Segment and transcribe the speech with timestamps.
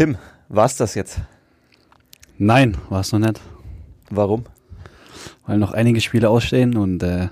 [0.00, 0.16] Tim,
[0.48, 1.18] war's das jetzt?
[2.38, 3.38] Nein, war es noch nicht.
[4.08, 4.46] Warum?
[5.46, 7.28] Weil noch einige Spiele ausstehen und äh,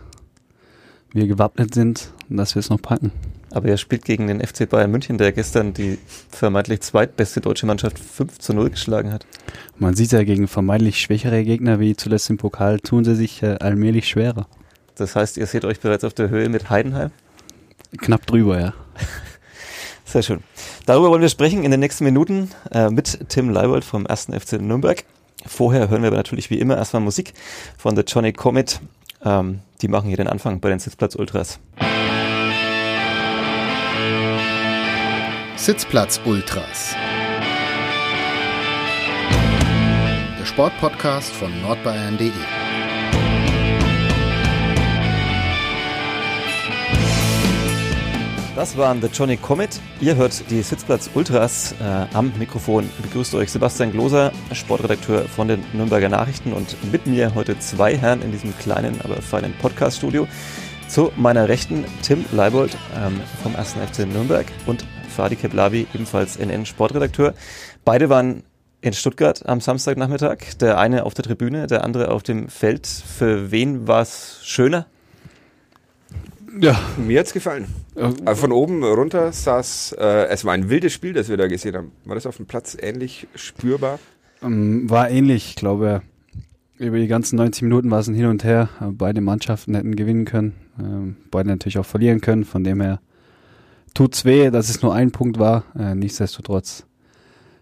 [1.14, 3.10] wir gewappnet sind, dass wir es noch packen.
[3.50, 5.96] Aber er spielt gegen den FC Bayern München, der gestern die
[6.28, 9.24] vermeintlich zweitbeste deutsche Mannschaft 5 zu 0 geschlagen hat.
[9.78, 13.56] Man sieht ja gegen vermeintlich schwächere Gegner wie zuletzt im Pokal, tun sie sich äh,
[13.60, 14.46] allmählich schwerer.
[14.94, 17.12] Das heißt, ihr seht euch bereits auf der Höhe mit Heidenheim?
[17.96, 18.74] Knapp drüber, ja.
[20.08, 20.42] Sehr schön.
[20.86, 24.28] Darüber wollen wir sprechen in den nächsten Minuten äh, mit Tim Leibold vom 1.
[24.32, 25.04] FC Nürnberg.
[25.44, 27.34] Vorher hören wir aber natürlich wie immer erstmal Musik
[27.76, 28.80] von The Johnny Comet.
[29.22, 31.60] Ähm, die machen hier den Anfang bei den Sitzplatz Ultras.
[35.56, 36.94] Sitzplatz Ultras.
[40.40, 42.30] Der Sportpodcast von nordbayern.de.
[48.58, 49.80] Das waren The Johnny Comet.
[50.00, 51.76] Ihr hört die Sitzplatz Ultras.
[51.80, 57.36] Äh, am Mikrofon begrüßt euch Sebastian Gloser, Sportredakteur von den Nürnberger Nachrichten und mit mir
[57.36, 60.26] heute zwei Herren in diesem kleinen, aber feinen Podcast-Studio.
[60.88, 63.74] Zu meiner Rechten Tim Leibold ähm, vom 1.
[63.74, 67.34] FC Nürnberg und Fadi Keblavi, ebenfalls NN Sportredakteur.
[67.84, 68.42] Beide waren
[68.80, 70.38] in Stuttgart am Samstagnachmittag.
[70.60, 72.88] Der eine auf der Tribüne, der andere auf dem Feld.
[72.88, 74.86] Für wen war es schöner?
[76.60, 76.76] Ja.
[76.96, 77.72] Mir hat's gefallen.
[77.98, 81.74] Also von oben runter saß, äh, es war ein wildes Spiel, das wir da gesehen
[81.76, 81.92] haben.
[82.04, 83.98] War das auf dem Platz ähnlich spürbar?
[84.42, 86.02] Ähm, war ähnlich, ich glaube.
[86.76, 88.68] Über die ganzen 90 Minuten war es ein Hin und Her.
[88.92, 90.54] Beide Mannschaften hätten gewinnen können.
[90.78, 92.44] Ähm, beide natürlich auch verlieren können.
[92.44, 93.00] Von dem her
[93.94, 95.64] tut's weh, dass es nur ein Punkt war.
[95.76, 96.86] Äh, nichtsdestotrotz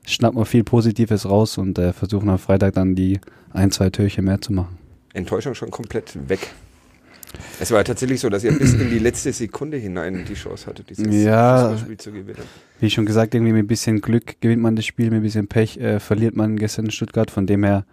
[0.05, 3.21] schnappen wir viel Positives raus und äh, versuchen am Freitag dann die
[3.55, 4.77] ein, zwei Türchen mehr zu machen.
[5.15, 6.53] Enttäuschung schon komplett weg.
[7.61, 10.91] Es war tatsächlich so, dass ihr bis in die letzte Sekunde hinein die Chance hattet,
[10.91, 11.77] dieses Ja.
[11.79, 12.43] Spiel zu gewinnen.
[12.81, 15.49] Wie schon gesagt, irgendwie mit ein bisschen Glück gewinnt man das Spiel, mit ein bisschen
[15.49, 17.31] Pech äh, verliert man gestern in Stuttgart.
[17.31, 17.85] Von dem her,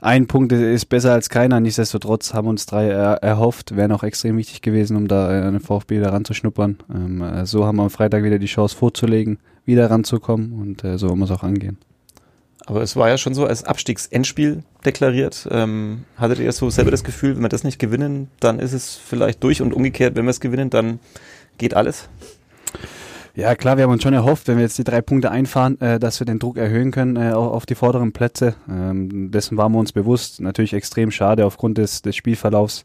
[0.00, 1.60] ein Punkt ist besser als keiner.
[1.60, 5.54] Nichtsdestotrotz haben uns drei er erhofft, wären auch extrem wichtig gewesen, um da äh, an
[5.54, 6.78] den VfB wieder ranzuschnuppern.
[6.94, 10.98] Ähm, äh, so haben wir am Freitag wieder die Chance vorzulegen, wieder ranzukommen und äh,
[10.98, 11.78] so wollen wir es auch angehen.
[12.68, 15.48] Aber es war ja schon so als Abstiegsendspiel deklariert.
[15.50, 18.94] Ähm, hattet ihr so selber das Gefühl, wenn wir das nicht gewinnen, dann ist es
[18.94, 21.00] vielleicht durch und umgekehrt, wenn wir es gewinnen, dann
[21.56, 22.10] geht alles?
[23.34, 25.98] Ja, klar, wir haben uns schon erhofft, wenn wir jetzt die drei Punkte einfahren, äh,
[25.98, 28.54] dass wir den Druck erhöhen können äh, auf, die vorderen Plätze.
[28.68, 30.40] Ähm, dessen waren wir uns bewusst.
[30.40, 32.84] Natürlich extrem schade aufgrund des, des Spielverlaufs.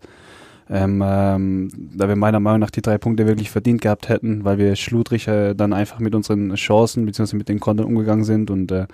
[0.69, 4.57] Ähm, ähm, da wir meiner Meinung nach die drei Punkte wirklich verdient gehabt hätten, weil
[4.57, 7.35] wir schludrig äh, dann einfach mit unseren Chancen bzw.
[7.35, 8.85] mit den Kontern umgegangen sind und äh,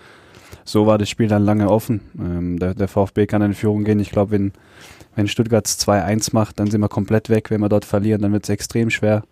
[0.63, 2.01] so war das Spiel dann lange offen.
[2.19, 3.99] Ähm, der, der VfB kann in Führung gehen.
[3.99, 4.51] Ich glaube, wenn,
[5.15, 7.49] wenn Stuttgart 2-1 macht, dann sind wir komplett weg.
[7.49, 9.23] Wenn wir dort verlieren, dann wird es extrem schwer.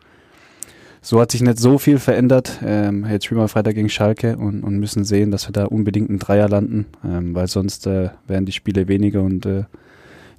[1.02, 2.60] So hat sich nicht so viel verändert.
[2.64, 6.10] Ähm, jetzt spielen wir Freitag gegen Schalke und, und müssen sehen, dass wir da unbedingt
[6.10, 9.64] einen Dreier landen, ähm, weil sonst äh, werden die Spiele weniger und äh,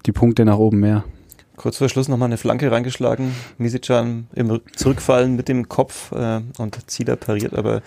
[0.04, 1.04] die Punkte nach oben mehr.
[1.58, 3.34] Kurz vor Schluss nochmal eine Flanke reingeschlagen.
[3.58, 7.82] Misicjan im Zurückfallen mit dem Kopf äh, und Zieler pariert aber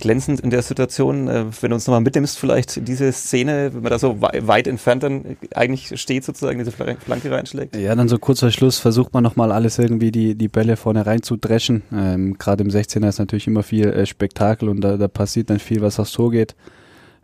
[0.00, 1.28] glänzend in der Situation.
[1.28, 5.04] Äh, wenn du uns nochmal mitnimmst, vielleicht diese Szene, wenn man da so weit entfernt
[5.04, 7.76] dann eigentlich steht, sozusagen diese Flanke reinschlägt.
[7.76, 11.06] Ja, dann so kurz vor Schluss versucht man nochmal alles irgendwie die, die Bälle vorne
[11.06, 11.82] rein zu dreschen.
[11.92, 15.60] Ähm, Gerade im 16er ist natürlich immer viel äh, Spektakel und da, da passiert dann
[15.60, 16.56] viel, was aufs Tor geht.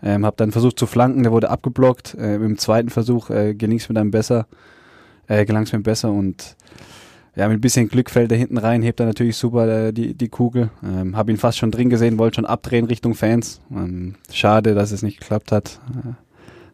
[0.00, 2.16] Ähm, hab dann versucht zu flanken, der wurde abgeblockt.
[2.20, 4.46] Ähm, Im zweiten Versuch äh, gelingt es mir dann besser,
[5.32, 6.56] äh, gelang es mir besser und
[7.34, 10.12] ja, mit ein bisschen Glück fällt er hinten rein, hebt er natürlich super äh, die,
[10.12, 10.70] die Kugel.
[10.84, 13.62] Ähm, hab ihn fast schon drin gesehen, wollte schon abdrehen Richtung Fans.
[13.70, 15.80] Ähm, schade, dass es nicht geklappt hat.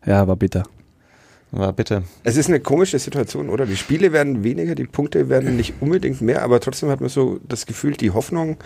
[0.04, 0.64] Äh, ja, war bitter.
[1.52, 2.02] War bitter.
[2.24, 3.66] Es ist eine komische Situation, oder?
[3.66, 7.38] Die Spiele werden weniger, die Punkte werden nicht unbedingt mehr, aber trotzdem hat man so
[7.46, 8.56] das Gefühl, die Hoffnung äh,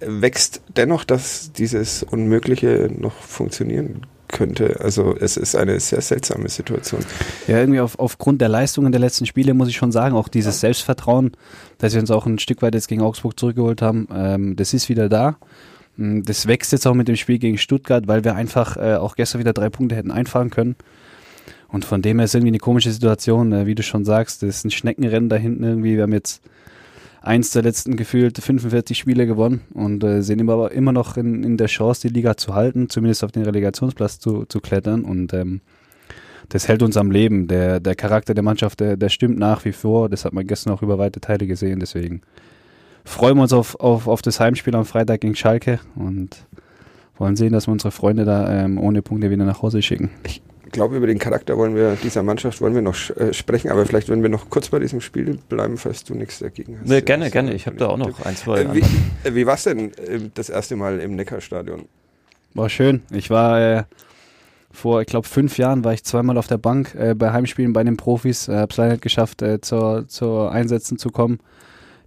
[0.00, 4.80] wächst dennoch, dass dieses Unmögliche noch funktionieren könnte.
[4.80, 7.00] Also es ist eine sehr seltsame Situation.
[7.46, 10.60] Ja, irgendwie auf, aufgrund der Leistungen der letzten Spiele muss ich schon sagen, auch dieses
[10.60, 11.32] Selbstvertrauen,
[11.78, 14.88] dass wir uns auch ein Stück weit jetzt gegen Augsburg zurückgeholt haben, ähm, das ist
[14.88, 15.36] wieder da.
[15.96, 19.38] Das wächst jetzt auch mit dem Spiel gegen Stuttgart, weil wir einfach äh, auch gestern
[19.38, 20.74] wieder drei Punkte hätten einfahren können.
[21.68, 24.56] Und von dem her ist irgendwie eine komische Situation, äh, wie du schon sagst, das
[24.56, 25.94] ist ein Schneckenrennen da hinten irgendwie.
[25.94, 26.42] Wir haben jetzt
[27.24, 31.56] eins der letzten gefühlt 45 Spiele gewonnen und äh, sind aber immer noch in, in
[31.56, 35.62] der Chance, die Liga zu halten, zumindest auf den Relegationsplatz zu, zu klettern und ähm,
[36.50, 37.48] das hält uns am Leben.
[37.48, 40.10] Der, der Charakter der Mannschaft, der, der stimmt nach wie vor.
[40.10, 41.80] Das hat man gestern auch über weite Teile gesehen.
[41.80, 42.20] Deswegen
[43.02, 46.46] freuen wir uns auf, auf, auf das Heimspiel am Freitag gegen Schalke und
[47.16, 50.10] wollen sehen, dass wir unsere Freunde da ähm, ohne Punkte wieder nach Hause schicken.
[50.24, 50.42] Ich
[50.74, 54.10] glaube, über den Charakter wollen wir dieser Mannschaft wollen wir noch äh, sprechen, aber vielleicht,
[54.10, 56.88] wenn wir noch kurz bei diesem Spiel bleiben, falls du nichts dagegen hast.
[56.88, 57.54] Nee, gerne, gerne.
[57.54, 58.60] Ich habe da auch noch ein, zwei.
[58.60, 58.80] Äh, wie,
[59.28, 61.86] äh, wie war es denn äh, das erste Mal im Neckarstadion?
[62.52, 63.02] War schön.
[63.10, 63.84] Ich war äh,
[64.70, 67.84] vor, ich glaube, fünf Jahren war ich zweimal auf der Bank äh, bei Heimspielen bei
[67.84, 68.48] den Profis.
[68.48, 71.38] Äh, hab's leider nicht geschafft, äh, zur, zur Einsätzen zu kommen.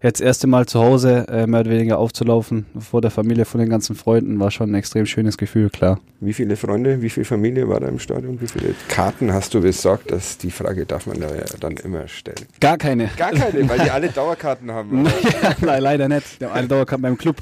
[0.04, 3.60] Jetzt das erste Mal zu Hause äh, mehr oder weniger aufzulaufen vor der Familie, von
[3.60, 6.00] den ganzen Freunden, war schon ein extrem schönes Gefühl, klar.
[6.20, 8.40] Wie viele Freunde, wie viel Familie war da im Stadion?
[8.40, 10.12] Wie viele Karten hast du besorgt?
[10.12, 12.46] Das, die Frage darf man da ja dann immer stellen.
[12.60, 13.10] Gar keine.
[13.18, 15.06] Gar keine, weil die alle Dauerkarten haben.
[15.42, 16.42] ja, nein, leider nicht.
[16.42, 17.38] Der eine Dauerkarte beim Club.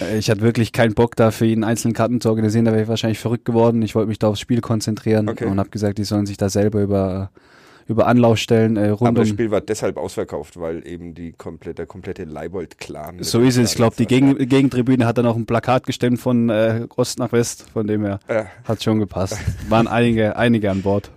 [0.00, 2.82] Äh, Ich hatte wirklich keinen Bock da für jeden einzelnen Karten zu organisieren, da wäre
[2.84, 3.82] ich wahrscheinlich verrückt geworden.
[3.82, 5.46] Ich wollte mich da aufs Spiel konzentrieren Okay.
[5.46, 7.30] und habe gesagt, die sollen sich da selber über,
[7.86, 11.86] über Anlaufstellen äh, rund Aber das Spiel war deshalb ausverkauft, weil eben die komplette, der
[11.86, 13.22] komplette Leibold-Clan.
[13.22, 13.70] So ist es.
[13.70, 17.32] Ich glaube, die Gegen Gegentribüne hat dann auch ein Plakat gestemmt von äh, Ost nach
[17.32, 18.20] West, von dem her.
[18.28, 18.46] Ja.
[18.64, 19.38] hat schon gepasst.
[19.68, 21.10] Waren einige, einige an Bord.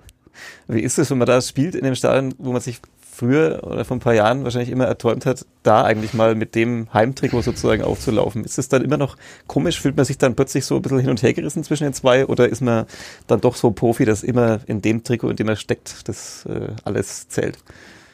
[0.68, 2.80] Wie ist es, wenn man da spielt in dem Stadion, wo man sich
[3.18, 6.88] früher oder vor ein paar Jahren wahrscheinlich immer erträumt hat, da eigentlich mal mit dem
[6.94, 8.44] Heimtrikot sozusagen aufzulaufen?
[8.44, 9.18] Ist es dann immer noch
[9.48, 9.82] komisch?
[9.82, 12.26] Fühlt man sich dann plötzlich so ein bisschen hin und her gerissen zwischen den zwei
[12.26, 12.86] oder ist man
[13.26, 16.70] dann doch so Profi, dass immer in dem Trikot, in dem er steckt, das äh,
[16.84, 17.58] alles zählt?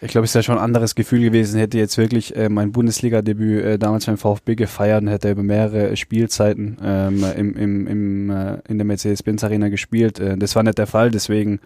[0.01, 3.63] Ich glaube, es wäre schon ein anderes Gefühl gewesen, hätte jetzt wirklich äh, mein Bundesliga-Debüt
[3.63, 8.57] äh, damals beim VfB gefeiert und hätte über mehrere Spielzeiten ähm, im, im, im, äh,
[8.67, 10.19] in der Mercedes-Benz Arena gespielt.
[10.19, 11.61] Äh, das war nicht der Fall, deswegen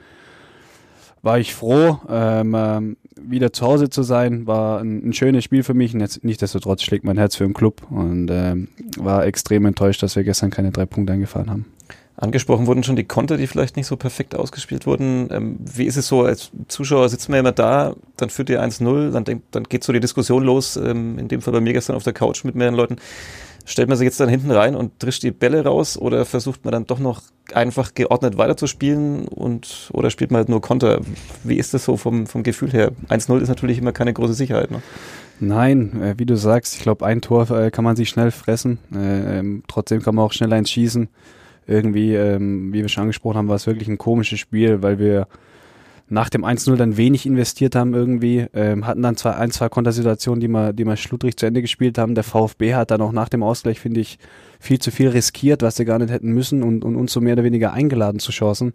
[1.21, 4.47] war ich froh, ähm, ähm, wieder zu Hause zu sein.
[4.47, 5.93] War ein, ein schönes Spiel für mich.
[5.93, 10.49] Nichtsdestotrotz schlägt mein Herz für den Club und ähm, war extrem enttäuscht, dass wir gestern
[10.49, 11.65] keine drei Punkte eingefahren haben.
[12.19, 15.29] Angesprochen wurden schon die Konter, die vielleicht nicht so perfekt ausgespielt wurden.
[15.31, 19.11] Ähm, wie ist es so, als Zuschauer sitzt man immer da, dann führt ihr 1-0,
[19.11, 21.95] dann, denkt, dann geht so die Diskussion los, ähm, in dem Fall bei mir gestern
[21.95, 22.95] auf der Couch mit mehreren Leuten.
[23.69, 26.71] Stellt man sich jetzt dann hinten rein und drischt die Bälle raus oder versucht man
[26.71, 27.21] dann doch noch
[27.51, 31.01] einfach geordnet weiterzuspielen und oder spielt man halt nur Konter?
[31.43, 32.93] Wie ist das so vom, vom Gefühl her?
[33.09, 34.71] 1-0 ist natürlich immer keine große Sicherheit.
[34.71, 34.81] Ne?
[35.41, 38.79] Nein, äh, wie du sagst, ich glaube, ein Tor äh, kann man sich schnell fressen.
[38.95, 41.09] Äh, ähm, trotzdem kann man auch schnell eins schießen.
[41.67, 45.27] Irgendwie, ähm, wie wir schon angesprochen haben, war es wirklich ein komisches Spiel, weil wir
[46.09, 50.39] nach dem 1-0 dann wenig investiert haben irgendwie, ähm, hatten dann zwar ein, zwei Kontersituationen,
[50.39, 52.15] die wir, die wir schludrig zu Ende gespielt haben.
[52.15, 54.17] Der VfB hat dann auch nach dem Ausgleich, finde ich,
[54.59, 57.33] viel zu viel riskiert, was sie gar nicht hätten müssen und, und uns so mehr
[57.33, 58.73] oder weniger eingeladen zu Chancen.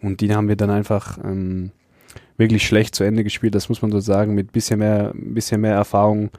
[0.00, 1.72] Und die haben wir dann einfach ähm,
[2.38, 5.74] wirklich schlecht zu Ende gespielt, das muss man so sagen, mit bisschen mehr, bisschen mehr
[5.74, 6.30] Erfahrung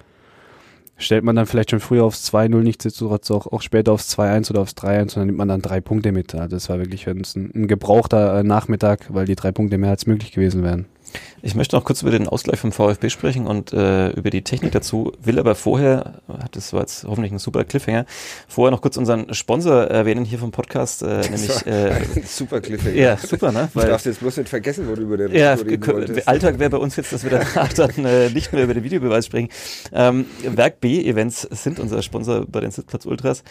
[0.97, 4.61] stellt man dann vielleicht schon früher aufs 2-0, nichtsdestotrotz auch, auch später aufs 2-1 oder
[4.61, 6.33] aufs 3-1 und dann nimmt man dann drei Punkte mit.
[6.33, 10.07] Also das war wirklich ein, ein gebrauchter äh, Nachmittag, weil die drei Punkte mehr als
[10.07, 10.85] möglich gewesen wären.
[11.41, 14.71] Ich möchte noch kurz über den Ausgleich vom VfB sprechen und äh, über die Technik
[14.71, 16.21] dazu, will aber vorher,
[16.51, 18.05] das war jetzt hoffentlich ein super Cliffhanger,
[18.47, 22.95] vorher noch kurz unseren Sponsor erwähnen hier vom Podcast, äh, nämlich äh, Super Cliffhanger.
[22.95, 23.69] ja, super, ne?
[23.73, 26.27] Du darfst jetzt bloß nicht vergessen, wo du über den Ja, wolltest.
[26.27, 29.25] Alltag wäre bei uns jetzt, dass wir danach dann äh, nicht mehr über den Videobeweis
[29.25, 29.49] sprechen.
[29.93, 33.43] Ähm, Werk B Events sind unser Sponsor bei den Sitzplatz Ultras.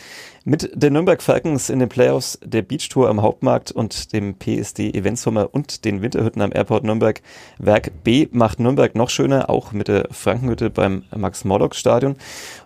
[0.44, 4.90] Mit den Nürnberg Falcons in den Playoffs, der Beach Tour am Hauptmarkt und dem PSD
[4.90, 7.20] Event Sommer und den Winterhütten am Airport Nürnberg.
[7.58, 12.16] Werk B macht Nürnberg noch schöner, auch mit der Frankenhütte beim Max-Morlock-Stadion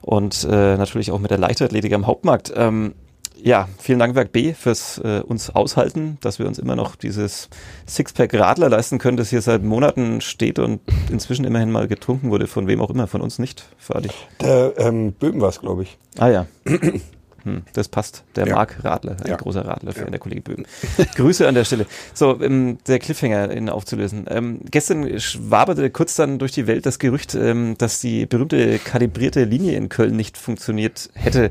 [0.03, 2.53] und äh, natürlich auch mit der Leichtathletik am Hauptmarkt.
[2.57, 2.95] Ähm,
[3.43, 7.49] ja, vielen Dank Werk B fürs äh, uns aushalten, dass wir uns immer noch dieses
[7.87, 12.47] Sixpack Radler leisten können, das hier seit Monaten steht und inzwischen immerhin mal getrunken wurde,
[12.47, 14.11] von wem auch immer, von uns nicht, Fadi.
[14.41, 15.99] Der ähm, Böben war es, glaube ich.
[16.19, 16.47] Ah ja.
[17.45, 18.25] Hm, das passt.
[18.37, 18.55] Der Ja.
[18.55, 19.37] Marc Radler, ein Ja.
[19.37, 20.11] großer Radler-Fan, Ja.
[20.11, 20.65] der Kollege Böhm.
[21.17, 21.87] Grüße an der Stelle.
[22.15, 24.27] So, ähm, der Cliffhanger in aufzulösen.
[24.29, 29.45] Ähm, gestern schwaberte kurz dann durch die Welt das Gerücht, ähm, dass die berühmte kalibrierte
[29.45, 31.51] Linie in Köln nicht funktioniert hätte.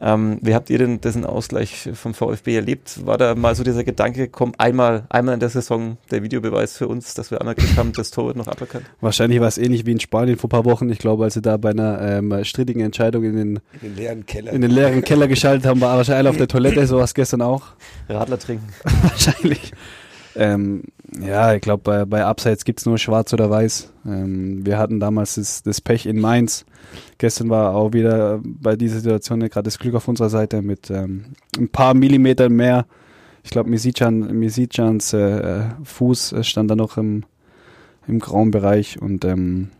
[0.00, 3.06] Ähm, wie habt ihr denn diesen Ausgleich vom VfB erlebt?
[3.06, 6.88] War da mal so dieser Gedanke, komm, einmal, einmal in der Saison der Videobeweis für
[6.88, 8.84] uns, dass wir einmal Glück haben, das Tor wird noch aberkannt?
[9.00, 10.88] Wahrscheinlich war es ähnlich wie in Spanien vor ein paar Wochen.
[10.90, 14.26] Ich glaube, als sie da bei einer ähm, strittigen Entscheidung in den, In den leeren
[14.26, 14.52] Keller.
[14.52, 17.14] in den leeren Keller geschaltet haben, war wahrscheinlich alle auf der Toilette, so war es
[17.14, 17.68] gestern auch.
[18.08, 18.66] Radler trinken.
[19.02, 19.72] wahrscheinlich.
[20.34, 20.84] Ähm,
[21.20, 23.92] ja, ich glaube, bei, bei Abseits gibt's nur schwarz oder weiß.
[24.06, 26.64] Ähm, wir hatten damals das, das Pech in Mainz.
[27.18, 31.24] Gestern war auch wieder bei dieser Situation gerade das Glück auf unserer Seite mit ähm,
[31.56, 32.86] ein paar Millimetern mehr.
[33.42, 37.24] Ich glaube, Misicjan, Misicjans äh, Fuß äh, stand da noch im,
[38.06, 39.70] im grauen Bereich und ähm,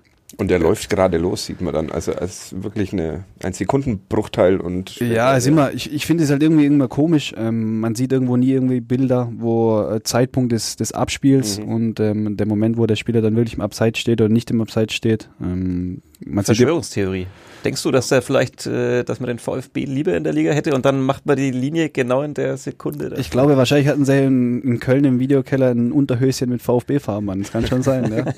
[0.40, 1.90] Und der läuft gerade los, sieht man dann.
[1.90, 6.44] Also als wirklich eine, ein Sekundenbruchteil und Ja, ist immer, ich, ich finde es halt
[6.44, 7.34] irgendwie immer komisch.
[7.36, 11.68] Ähm, man sieht irgendwo nie irgendwie Bilder, wo äh, Zeitpunkt des, des Abspiels Mhm.
[11.68, 14.60] und ähm, der Moment, wo der Spieler dann wirklich im Abseits steht oder nicht im
[14.60, 15.28] Abseits steht.
[15.42, 17.26] Ähm, man sieht, Verschwörungstheorie.
[17.64, 20.74] Denkst du, dass der vielleicht, äh, dass man den VfB lieber in der Liga hätte
[20.74, 23.14] und dann macht man die Linie genau in der Sekunde?
[23.18, 27.42] ich glaube, wahrscheinlich hatten sie in, in Köln im Videokeller ein Unterhöschen mit VfB-Farben an.
[27.42, 28.18] Das kann schon sein, ja.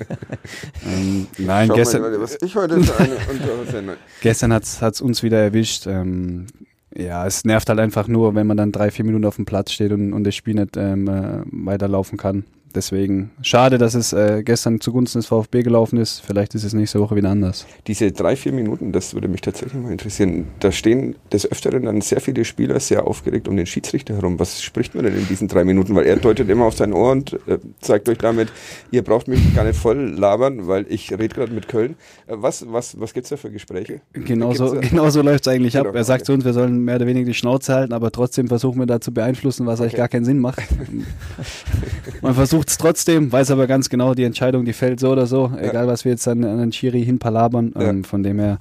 [0.85, 5.23] ähm, nein, Schau gestern, mal, was ich heute für eine Unterhose- gestern hat's hat's uns
[5.23, 5.85] wieder erwischt.
[5.87, 6.47] Ähm,
[6.95, 9.71] Ja, es nervt halt einfach nur, wenn man dann drei, vier Minuten auf dem Platz
[9.71, 12.43] steht und, und das Spiel nicht ähm, äh, weiterlaufen kann.
[12.73, 16.21] Deswegen schade, dass es äh, gestern zugunsten des VfB gelaufen ist.
[16.25, 17.65] Vielleicht ist es nächste Woche wieder anders.
[17.87, 20.45] Diese drei, vier Minuten, das würde mich tatsächlich mal interessieren.
[20.59, 24.39] Da stehen des Öfteren dann sehr viele Spieler sehr aufgeregt um den Schiedsrichter herum.
[24.39, 25.95] Was spricht man denn in diesen drei Minuten?
[25.95, 28.49] Weil er deutet immer auf sein Ohr und äh, zeigt euch damit,
[28.91, 31.95] ihr braucht mich gar nicht voll labern, weil ich rede gerade mit Köln.
[32.27, 34.01] Äh, was was, was gibt es da für Gespräche?
[34.13, 35.85] Genauso, Gibt's da- genau so läuft es eigentlich ab.
[35.85, 36.25] Genau, Er sagt okay.
[36.27, 39.01] zu uns, wir sollen mehr oder weniger die Schnauze halten, aber trotzdem versuchen wir da
[39.01, 39.97] zu beeinflussen, was eigentlich Okay.
[40.01, 40.61] gar keinen Sinn macht.
[42.21, 45.51] Man versucht es trotzdem, weiß aber ganz genau, die Entscheidung, die fällt so oder so,
[45.57, 47.73] egal was wir jetzt dann an den Schiri hinpalabern.
[47.77, 48.59] Ähm, von dem her,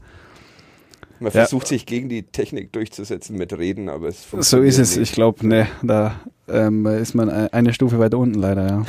[1.20, 1.40] Man Ja.
[1.42, 4.96] versucht sich gegen die Technik durchzusetzen mit Reden, aber es so funktioniert ist es.
[4.96, 5.10] nicht.
[5.10, 8.82] Ich glaube, ne, da ähm, ist man e- eine Stufe weiter unten leider, ja.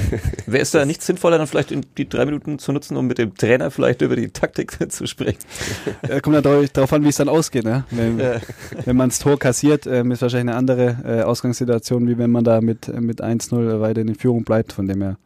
[0.46, 3.18] Wäre es da nicht sinnvoller, dann vielleicht in die drei Minuten zu nutzen, um mit
[3.18, 5.38] dem Trainer vielleicht über die Taktik zu sprechen?
[6.08, 7.64] Äh, Kommt natürlich darauf an, wie es dann ausgeht.
[7.64, 7.84] Ne?
[7.90, 8.40] Wenn, Äh,
[8.84, 12.44] wenn man das Tor kassiert, ähm, ist wahrscheinlich eine andere äh, Ausgangssituation, wie wenn man
[12.44, 14.72] da mit, mit 1-0 weiter in Führung bleibt.
[14.72, 15.16] Von dem her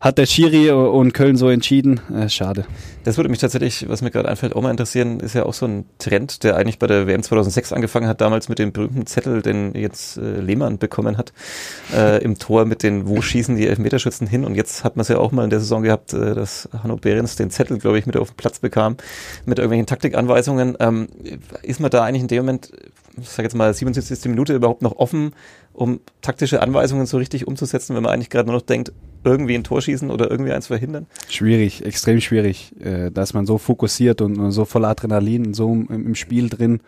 [0.00, 2.00] hat der Schiri und Köln so entschieden.
[2.10, 2.64] Äh, schade.
[3.04, 5.66] Das würde mich tatsächlich, was mir gerade einfällt, auch mal interessieren, ist ja auch so
[5.66, 9.42] ein Trend, der eigentlich bei der WM 2006 angefangen hat, damals mit dem berühmten Zettel,
[9.42, 11.34] den jetzt äh, Lehmann bekommen hat,
[11.94, 15.08] äh, im Tor mit den, wo schießen die Elfmeterschützen hin und jetzt hat man es
[15.08, 18.06] ja auch mal in der Saison gehabt, äh, dass Hanno Behrens den Zettel, glaube ich,
[18.06, 18.96] mit auf den Platz bekam,
[19.44, 20.78] mit irgendwelchen Taktikanweisungen.
[20.80, 21.08] Ähm,
[21.62, 22.72] ist man da eigentlich in dem Moment,
[23.20, 24.30] ich sage jetzt mal 77.
[24.30, 25.34] Minute überhaupt noch offen,
[25.74, 28.92] um taktische Anweisungen so richtig umzusetzen, wenn man eigentlich gerade nur noch denkt,
[29.24, 31.06] irgendwie ein Tor schießen oder irgendwie eins verhindern?
[31.28, 36.14] Schwierig, extrem schwierig, äh, dass man so fokussiert und, so voller Adrenalin und so im,
[36.14, 36.80] Spiel drin.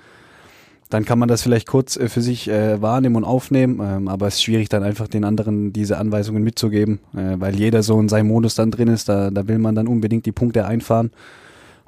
[0.91, 4.27] Dann kann man das vielleicht kurz äh, für sich äh, wahrnehmen und aufnehmen, ähm, aber
[4.27, 8.29] es ist schwierig dann einfach den anderen diese Anweisungen mitzugeben, weil jeder so in seinem
[8.29, 9.09] Modus dann drin ist.
[9.09, 11.11] Da, da will man dann unbedingt die Punkte einfahren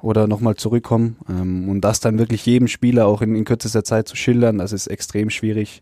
[0.05, 1.17] oder nochmal zurückkommen.
[1.27, 4.71] Ähm, und das dann wirklich jedem Spieler auch in, in kürzester Zeit zu schildern, das
[4.71, 5.81] ist extrem schwierig.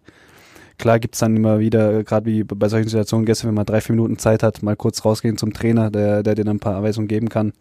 [0.77, 3.95] Klar gibt's dann immer wieder, gerade wie bei solchen Situationen gestern, wenn man drei, vier
[3.95, 7.07] Minuten Zeit hat, mal kurz rausgehen zum Trainer, der, der dir dann ein paar Anweisungen
[7.07, 7.53] geben kann.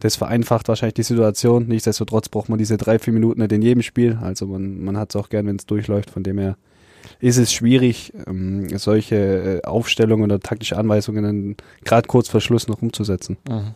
[0.00, 1.66] Das vereinfacht wahrscheinlich die Situation.
[1.66, 4.18] Nichtsdestotrotz braucht man diese drei, vier Minuten nicht in jedem Spiel.
[4.22, 6.10] Also man, man hat es auch gern, wenn es durchläuft.
[6.10, 6.56] Von dem her
[7.20, 12.80] ist es schwierig, ähm, solche äh, Aufstellungen oder taktische Anweisungen gerade kurz vor Schluss noch
[12.80, 13.36] umzusetzen.
[13.48, 13.74] Mhm.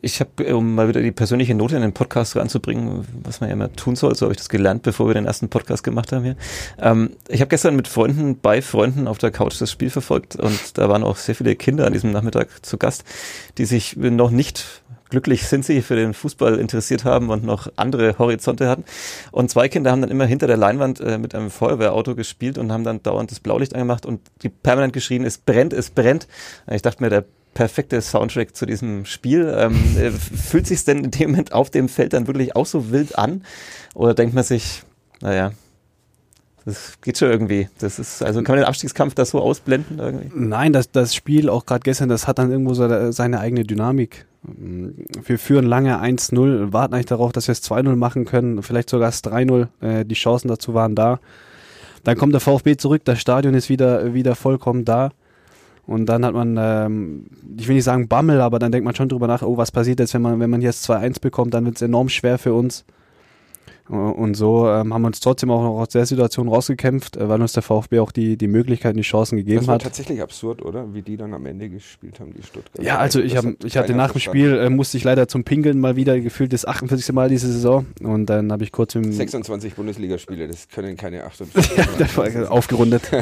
[0.00, 3.54] Ich habe, um mal wieder die persönliche Note in den Podcast reinzubringen, was man ja
[3.54, 6.24] immer tun soll, so habe ich das gelernt, bevor wir den ersten Podcast gemacht haben
[6.24, 6.36] hier.
[6.80, 10.76] Ähm, ich habe gestern mit Freunden, bei Freunden auf der Couch das Spiel verfolgt und
[10.78, 13.04] da waren auch sehr viele Kinder an diesem Nachmittag zu Gast,
[13.58, 14.82] die sich noch nicht
[15.12, 18.84] glücklich sind sie für den Fußball interessiert haben und noch andere Horizonte hatten.
[19.30, 22.72] Und zwei Kinder haben dann immer hinter der Leinwand äh, mit einem Feuerwehrauto gespielt und
[22.72, 26.26] haben dann dauernd das Blaulicht angemacht und die permanent geschrien, es brennt, es brennt.
[26.70, 29.54] Ich dachte mir, der perfekte Soundtrack zu diesem Spiel.
[29.54, 32.90] Ähm, äh, fühlt sich denn in dem Moment auf dem Feld dann wirklich auch so
[32.90, 33.44] wild an?
[33.94, 34.82] Oder denkt man sich,
[35.20, 35.52] naja,
[36.64, 37.68] das geht schon irgendwie.
[37.80, 40.30] Das ist, also kann man den Abstiegskampf da so ausblenden irgendwie?
[40.34, 44.24] Nein, das, das Spiel, auch gerade gestern, das hat dann irgendwo so seine eigene Dynamik.
[44.42, 49.08] Wir führen lange 1-0, warten eigentlich darauf, dass wir es 2-0 machen können, vielleicht sogar
[49.08, 49.68] das 3-0.
[49.80, 51.20] Äh, die Chancen dazu waren da.
[52.02, 55.10] Dann kommt der VfB zurück, das Stadion ist wieder, wieder vollkommen da.
[55.86, 59.08] Und dann hat man, ähm, ich will nicht sagen Bammel, aber dann denkt man schon
[59.08, 61.76] drüber nach, oh, was passiert jetzt, wenn man, wenn man jetzt 2-1 bekommt, dann wird
[61.76, 62.84] es enorm schwer für uns.
[63.92, 67.42] Und so ähm, haben wir uns trotzdem auch noch aus der Situation rausgekämpft, äh, weil
[67.42, 69.82] uns der VfB auch die, die Möglichkeiten, die Chancen gegeben Das war hat.
[69.82, 70.94] tatsächlich absurd, oder?
[70.94, 72.82] Wie die dann am Ende gespielt haben, die Stuttgarter.
[72.82, 74.20] Ja, also ich, Das hab, hat ich hatte nach dem.
[74.20, 77.12] Spiel, äh, musste ich leider zum Pingeln mal wieder, gefühlt das 48.
[77.12, 77.84] Mal diese Saison.
[78.02, 81.72] Und dann habe ich kurz im 26 Bundesligaspiele, das können keine 48.
[81.98, 83.02] Das war aufgerundet.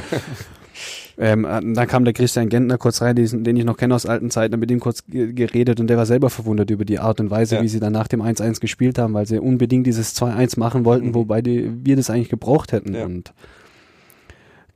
[1.18, 4.06] ähm, äh, dann kam der Christian Gentner kurz rein, diesen, den ich noch kenne aus
[4.06, 7.20] alten Zeiten, mit ihm kurz ge- geredet und der war selber verwundert über die Art
[7.20, 7.62] und Weise, Ja.
[7.62, 11.08] wie sie dann nach dem 1-1 gespielt haben, weil sie unbedingt dieses 2-1 machen wollten,
[11.08, 11.14] Mhm.
[11.14, 12.94] wobei die, wir das eigentlich gebraucht hätten.
[12.94, 13.04] Ja.
[13.04, 13.32] Und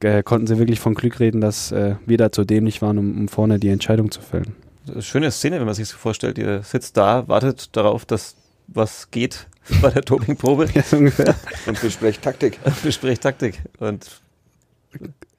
[0.01, 3.17] äh, konnten sie wirklich von Glück reden, dass äh, wir da zu dämlich waren, um,
[3.21, 4.55] um vorne die Entscheidung zu fällen.
[5.01, 6.37] Schöne Szene, wenn man sich so vorstellt.
[6.37, 9.47] Ihr sitzt da, wartet darauf, dass was geht
[9.81, 11.35] bei der Dopingprobe, Ja, so ungefähr.
[11.67, 12.59] Und besprecht Taktik.
[12.83, 13.63] bespricht Taktik.
[13.79, 14.21] Und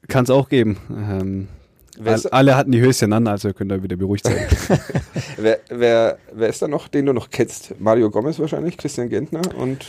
[0.08, 0.78] Kann es auch geben.
[0.90, 1.48] Ähm,
[2.04, 4.38] all, alle hatten die Höschen an, also könnt ihr wieder beruhigt sein.
[5.38, 7.80] wer, wer, wer ist da noch, den du noch kennst?
[7.80, 9.86] Mario Gomez wahrscheinlich, Christian Gentner und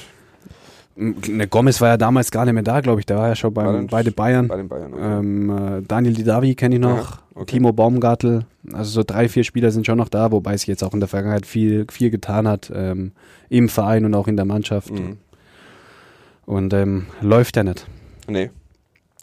[0.97, 3.07] ne, Gomez war ja damals gar nicht mehr da, glaube ich.
[3.07, 4.49] Der war ja schon War beim, dann beide Bayern.
[4.49, 4.93] bei den Bayern.
[4.95, 5.19] okay.
[5.19, 7.57] Ähm, äh, Daniel Didavi kenne ich noch, Aha, okay.
[7.57, 10.95] Timo Baumgartel, also so drei, vier Spieler sind schon noch da, wobei sich jetzt auch
[10.95, 13.13] in der Vergangenheit viel, viel getan hat, ähm,
[13.49, 14.91] im Verein und auch in der Mannschaft.
[14.91, 15.19] Mhm.
[16.47, 17.87] Und ähm, läuft ja nicht.
[18.29, 18.51] Nee.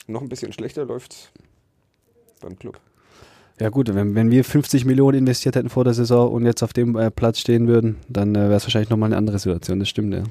[0.08, 1.32] Noch ein bisschen schlechter läuft's
[2.42, 2.80] beim Club.
[3.60, 6.74] Ja gut, wenn, wenn wir 50 Millionen investiert hätten vor der Saison und jetzt auf
[6.74, 9.90] dem äh, Platz stehen würden, dann äh, wäre es wahrscheinlich nochmal eine andere Situation, das
[9.90, 10.24] stimmt, ja.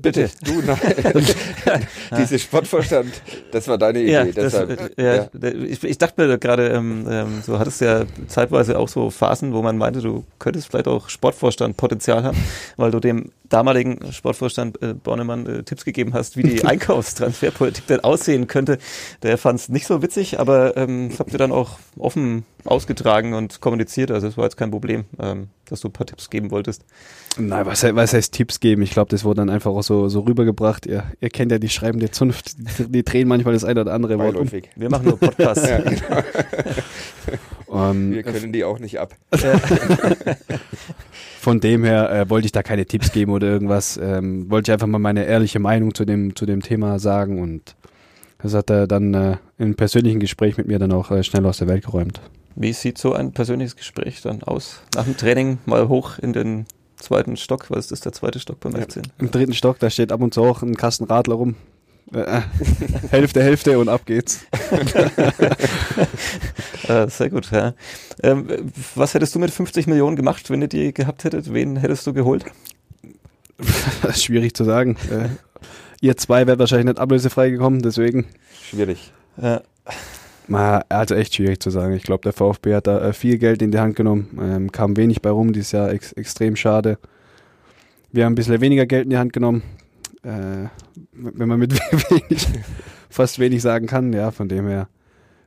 [0.00, 0.78] bitte, du, nein.
[2.18, 3.12] Dieses Sportvorstand,
[3.52, 4.10] das war deine Idee.
[4.10, 5.50] Ja, das, deshalb, äh, ja, ja.
[5.64, 9.60] Ich, ich dachte mir gerade, ähm, ähm, so hattest ja zeitweise auch so Phasen, wo
[9.60, 12.38] man meinte, du könntest vielleicht auch Sportvorstand-Potenzial haben,
[12.78, 18.00] weil du dem damaligen Sportvorstand äh, Bornemann äh, Tipps gegeben hast, wie die Einkaufstransferpolitik denn
[18.00, 18.78] aussehen könnte.
[19.22, 23.34] Der fand es nicht so witzig, aber ähm, das habt ihr dann auch offen ausgetragen
[23.34, 24.10] und kommuniziert.
[24.10, 26.84] Also es war jetzt kein Problem, ähm, dass du ein paar Tipps geben wolltest.
[27.36, 28.82] Nein, was, was heißt Tipps geben?
[28.82, 30.86] Ich glaube, das wurde dann einfach auch so, so rübergebracht.
[30.86, 34.18] Ihr, ihr kennt ja die schreibende Zunft, die, die drehen manchmal das eine oder andere
[34.18, 34.50] Wort um.
[34.50, 35.60] Wir machen nur Podcasts.
[35.70, 36.00] Ja, genau.
[37.72, 39.14] Ähm, Wir können die auch nicht ab.
[41.40, 43.98] Von dem her äh, wollte ich da keine Tipps geben oder irgendwas.
[44.02, 47.74] Ähm, wollte ich einfach mal meine ehrliche Meinung zu dem, zu dem Thema sagen und
[48.42, 51.58] das hat er dann äh, im persönlichen Gespräch mit mir dann auch äh, schnell aus
[51.58, 52.20] der Welt geräumt.
[52.56, 54.82] Wie sieht so ein persönliches Gespräch dann aus?
[54.94, 56.66] Nach dem Training mal hoch in den
[56.96, 58.80] zweiten Stock, was ist das der zweite Stock beim Ja.
[58.82, 59.04] 18?
[59.18, 61.54] Im dritten Stock, da steht ab und zu auch ein Kasten Radler rum.
[62.12, 62.42] Äh, äh,
[63.10, 64.40] Hälfte, Hälfte und ab geht's.
[66.88, 67.74] Äh, sehr gut, ja.
[68.22, 68.46] Ähm,
[68.94, 71.52] was hättest du mit 50 Millionen gemacht, wenn ihr die gehabt hättet?
[71.52, 72.44] Wen hättest du geholt?
[74.02, 74.96] Das ist schwierig zu sagen.
[75.10, 75.28] Äh,
[76.00, 78.26] ihr zwei wärt wahrscheinlich nicht ablösefrei gekommen, deswegen.
[78.68, 79.12] Schwierig.
[79.40, 79.62] Ja.
[80.88, 81.94] Also echt schwierig zu sagen.
[81.94, 85.22] Ich glaube, der VfB hat da viel Geld in die Hand genommen, ähm, kam wenig
[85.22, 86.98] bei rum, dieses Jahr ex extrem schade.
[88.10, 89.62] Wir haben ein bisschen weniger Geld in die Hand genommen,
[90.24, 90.66] äh,
[91.22, 91.74] wenn man mit
[92.10, 92.46] wenig,
[93.08, 94.88] fast wenig sagen kann, ja, von dem her.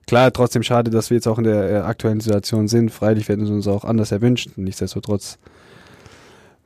[0.07, 2.91] Klar, trotzdem schade, dass wir jetzt auch in der äh, aktuellen Situation sind.
[2.91, 4.49] Freilich werden wir uns auch anders erwünscht.
[4.57, 5.37] Nichtsdestotrotz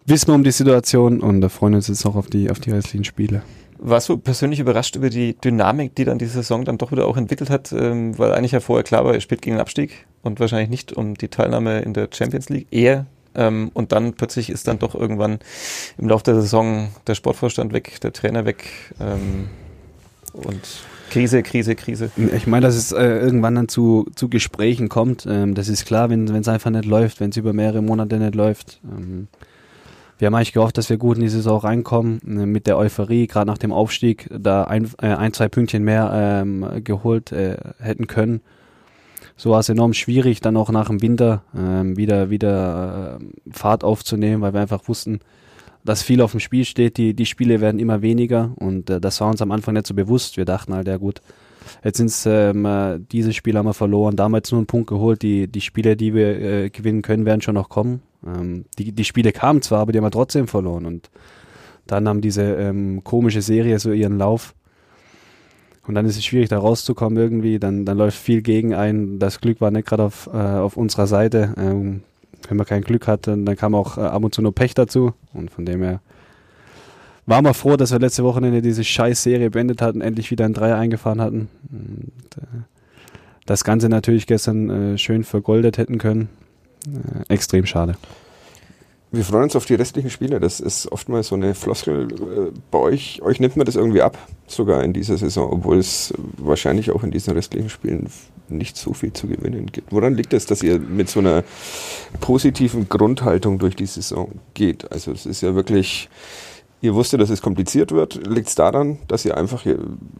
[0.05, 2.59] wissen wir um die Situation und da freuen wir uns jetzt auch auf die, auf
[2.59, 3.43] die restlichen Spiele.
[3.79, 7.15] Warst du persönlich überrascht über die Dynamik, die dann die Saison dann doch wieder auch
[7.15, 7.71] entwickelt hat?
[7.71, 10.93] Ähm, weil eigentlich ja vorher klar war, er spielt gegen den Abstieg und wahrscheinlich nicht
[10.93, 12.67] um die Teilnahme in der Champions League.
[12.71, 13.05] Eher
[13.37, 15.39] ähm, und dann plötzlich ist dann doch irgendwann
[15.97, 18.65] im Laufe der Saison der Sportvorstand weg, der Trainer weg
[18.99, 19.47] ähm,
[20.33, 20.61] und
[21.09, 22.11] Krise, Krise, Krise.
[22.35, 25.25] Ich meine, dass es äh, irgendwann dann zu, zu Gesprächen kommt.
[25.25, 28.35] Ähm, das ist klar, wenn es einfach nicht läuft, wenn es über mehrere Monate nicht
[28.35, 28.81] läuft.
[28.83, 29.27] Ähm,
[30.19, 33.27] wir haben eigentlich gehofft, dass wir gut in die Saison reinkommen, äh, mit der Euphorie,
[33.27, 38.07] gerade nach dem Aufstieg, da ein, äh, ein zwei Pünktchen mehr ähm, geholt äh, hätten
[38.07, 38.41] können.
[39.37, 43.83] So war es enorm schwierig, dann auch nach dem Winter ähm, wieder, wieder äh, Fahrt
[43.83, 45.19] aufzunehmen, weil wir einfach wussten,
[45.85, 46.97] dass viel auf dem Spiel steht.
[46.97, 49.93] Die, die Spiele werden immer weniger und äh, das war uns am Anfang nicht so
[49.93, 50.37] bewusst.
[50.37, 51.21] Wir dachten halt, ja gut,
[51.83, 55.21] jetzt sind ähm, äh, diese Spiele haben wir verloren, damals nur einen Punkt geholt.
[55.21, 58.01] Die, die Spiele, die wir äh, gewinnen können, werden schon noch kommen.
[58.25, 61.11] Ähm, die, die Spiele kamen zwar, aber die haben wir trotzdem verloren und
[61.85, 64.55] dann haben diese ähm, komische Serie so ihren Lauf.
[65.87, 67.59] Und dann ist es schwierig, da rauszukommen irgendwie.
[67.59, 69.19] Dann, dann läuft viel gegen ein.
[69.19, 71.53] Das Glück war nicht gerade auf, äh, auf unserer Seite.
[71.57, 72.01] Ähm,
[72.47, 75.13] wenn man kein Glück hatte, dann kam auch äh, ab und zu nur Pech dazu.
[75.33, 76.01] Und von dem her
[77.25, 80.53] waren wir froh, dass wir letzte Wochenende diese scheiß Serie beendet hatten, endlich wieder ein
[80.53, 81.49] Dreier eingefahren hatten.
[81.71, 82.63] Und, äh,
[83.45, 86.29] das Ganze natürlich gestern äh, schön vergoldet hätten können.
[86.85, 87.95] Äh, extrem schade.
[89.09, 90.39] Wir freuen uns auf die restlichen Spiele.
[90.39, 92.07] Das ist oftmals so eine Floskel.
[92.11, 94.17] Äh, Bei euch, euch nimmt man das irgendwie ab,
[94.47, 98.09] sogar in dieser Saison, obwohl es wahrscheinlich auch in diesen restlichen Spielen
[98.49, 99.91] nicht so viel zu gewinnen gibt.
[99.91, 101.43] Woran liegt es, dass ihr mit so einer
[102.19, 104.91] positiven Grundhaltung durch die Saison geht?
[104.91, 106.09] Also es ist ja wirklich,
[106.81, 108.27] ihr wusstet, dass es kompliziert wird.
[108.27, 109.65] Liegt es daran, dass ihr einfach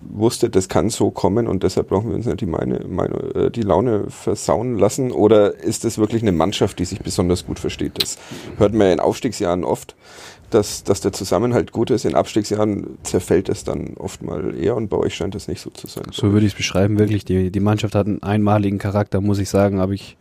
[0.02, 3.52] wusstet, das kann so kommen und deshalb brauchen wir uns nicht die, meine, meine, äh,
[3.52, 5.12] die Laune versauen lassen?
[5.12, 8.02] Oder ist es wirklich eine Mannschaft, die sich besonders gut versteht?
[8.02, 8.18] Das
[8.58, 9.96] hört man ja in Aufstiegsjahren oft,
[10.50, 12.06] dass, dass der Zusammenhalt gut ist.
[12.06, 15.70] In Abstiegsjahren zerfällt es dann oft mal eher und bei euch scheint das nicht so
[15.70, 16.06] zu sein.
[16.12, 17.26] So würde ich es beschreiben, wirklich.
[17.26, 20.18] Die, die Mannschaft hat einen einmaligen Charakter, muss ich sagen, habe ich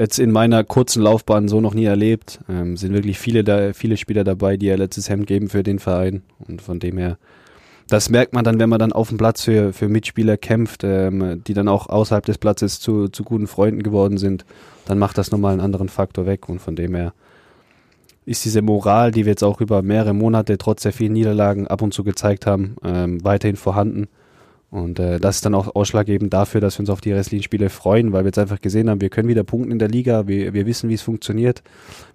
[0.00, 2.40] jetzt in meiner kurzen Laufbahn so noch nie erlebt.
[2.48, 5.78] Ähm, sind wirklich viele, da, viele Spieler dabei, die ihr letztes Hemd geben für den
[5.78, 6.22] Verein.
[6.48, 7.18] Und von dem her,
[7.88, 11.42] das merkt man dann, wenn man dann auf dem Platz für, für Mitspieler kämpft, ähm,
[11.46, 14.46] die dann auch außerhalb des Platzes zu, zu guten Freunden geworden sind.
[14.86, 16.48] Dann macht das nochmal einen anderen Faktor weg.
[16.48, 17.12] Und von dem her
[18.24, 21.82] ist diese Moral, die wir jetzt auch über mehrere Monate trotz der vielen Niederlagen ab
[21.82, 24.08] und zu gezeigt haben, ähm, weiterhin vorhanden.
[24.70, 27.70] Und äh, das ist dann auch ausschlaggebend dafür, dass wir uns auf die restlichen Spiele
[27.70, 30.54] freuen, weil wir jetzt einfach gesehen haben, wir können wieder punkten in der Liga, wir,
[30.54, 31.62] wir wissen, wie es funktioniert.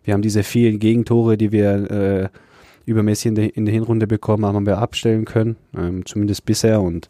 [0.04, 2.30] Wir haben diese vielen Gegentore, die wir äh,
[2.86, 6.82] übermäßig in, der in der Hinrunde bekommen haben, wir abstellen können, ähm, zumindest bisher.
[6.82, 7.10] Und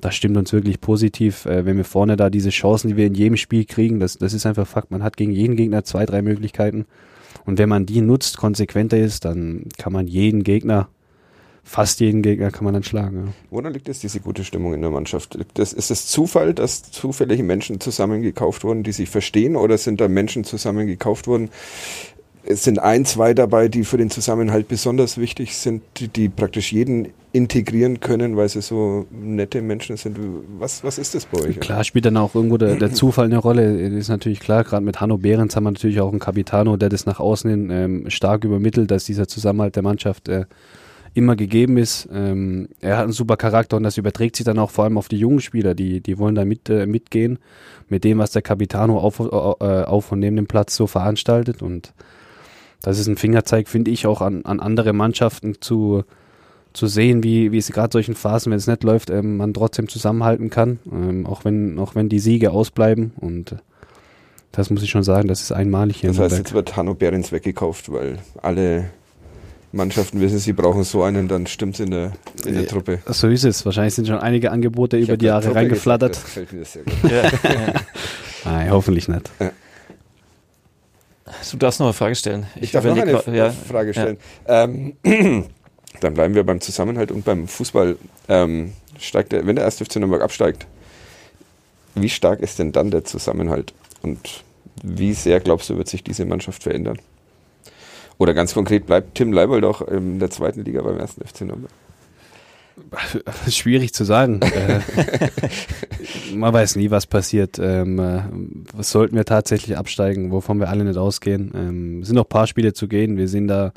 [0.00, 3.14] das stimmt uns wirklich positiv, äh, wenn wir vorne da diese Chancen, die wir in
[3.14, 4.90] jedem Spiel kriegen, das, das ist einfach Fakt.
[4.90, 6.86] Man hat gegen jeden Gegner zwei, drei Möglichkeiten.
[7.46, 10.88] Und wenn man die nutzt, konsequenter ist, dann kann man jeden Gegner,
[11.64, 13.26] fast jeden Gegner kann man dann schlagen.
[13.26, 13.32] Ja.
[13.50, 15.38] Woran liegt es, diese gute Stimmung in der Mannschaft?
[15.54, 20.08] Das, ist es Zufall, dass zufällige Menschen zusammengekauft wurden, die sich verstehen, oder sind da
[20.08, 21.50] Menschen zusammengekauft worden,
[22.44, 26.72] es sind ein, zwei dabei, die für den Zusammenhalt besonders wichtig sind, die, die praktisch
[26.72, 30.16] jeden integrieren können, weil sie so nette Menschen sind.
[30.58, 31.60] Was, was ist das bei euch?
[31.60, 33.90] Klar spielt dann auch irgendwo der, der Zufall eine Rolle.
[33.90, 36.88] Das ist natürlich klar, gerade mit Hanno Behrens haben wir natürlich auch einen Capitano, der
[36.88, 40.46] das nach außen hin ähm, stark übermittelt, dass dieser Zusammenhalt der Mannschaft äh,
[41.14, 42.08] immer gegeben ist.
[42.12, 45.08] Ähm, er hat einen super Charakter und das überträgt sich dann auch vor allem auf
[45.08, 47.38] die jungen Spieler, die, die wollen da mit, äh, mitgehen
[47.88, 51.92] mit dem, was der Capitano auf, äh, auf und neben dem Platz so veranstaltet und
[52.82, 56.04] das ist ein Fingerzeig, finde ich, auch an, an andere Mannschaften zu,
[56.72, 59.88] zu sehen, wie, wie es gerade solchen Phasen, wenn es nicht läuft, ähm, man trotzdem
[59.88, 63.12] zusammenhalten kann, ähm, auch, wenn, auch wenn die Siege ausbleiben.
[63.20, 63.56] Und
[64.52, 66.10] das muss ich schon sagen, das ist einmalig hier.
[66.10, 68.90] Das heißt, jetzt wird Hanno Behrens weggekauft, weil alle
[69.72, 72.12] Mannschaften wissen, sie brauchen so einen, dann stimmt es in der,
[72.44, 73.00] in der Truppe.
[73.06, 73.64] So ist es.
[73.64, 76.12] Wahrscheinlich sind schon einige Angebote ich über die Jahre reingeflattert.
[76.12, 76.94] Gesagt, das gefällt mir sehr gut.
[77.04, 77.74] ja, ja.
[78.44, 79.30] Nein, hoffentlich nicht.
[79.38, 79.52] Ja.
[81.50, 82.46] Du darfst noch eine Frage stellen.
[82.56, 83.50] Ich, ich darf noch eine ja.
[83.50, 84.18] Frage stellen.
[84.48, 84.64] Ja.
[84.64, 84.96] Ähm,
[86.00, 87.96] dann bleiben wir beim Zusammenhalt und beim Fußball.
[88.28, 90.66] Ähm, steigt der, wenn der erste FC Nürnberg absteigt,
[91.94, 93.72] wie stark ist denn dann der Zusammenhalt?
[94.02, 94.42] Und
[94.82, 96.98] wie sehr, glaubst du, wird sich diese Mannschaft verändern?
[98.20, 101.72] Oder ganz konkret, bleibt Tim Leibold auch in der zweiten Liga beim ersten FC Nürnberg?
[103.48, 104.40] Schwierig zu sagen.
[104.42, 104.80] Äh,
[106.34, 107.58] man weiß nie, was passiert.
[107.58, 108.20] Ähm, äh,
[108.74, 111.50] was sollten wir tatsächlich absteigen, wovon wir alle nicht ausgehen?
[111.54, 113.16] Ähm, es sind noch ein paar Spiele zu gehen.
[113.16, 113.72] Wir sind da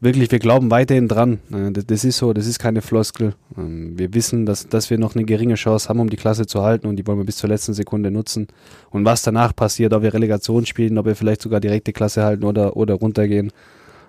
[0.00, 1.40] wirklich, wir glauben weiterhin dran.
[1.52, 3.34] Äh, das, ist so, das ist keine Floskel.
[3.56, 6.62] Ähm, wir wissen, dass, dass wir noch eine geringe Chance haben, um die Klasse zu
[6.62, 8.48] halten und die wollen wir bis zur letzten Sekunde nutzen.
[8.90, 12.44] Und was danach passiert, ob wir Relegation spielen, ob wir vielleicht sogar direkte Klasse halten
[12.44, 13.52] oder, oder runtergehen,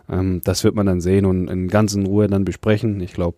[0.10, 2.99] ähm, das wird man dann sehen und in ganzen Ruhe dann besprechen.
[3.02, 3.38] Ich glaube,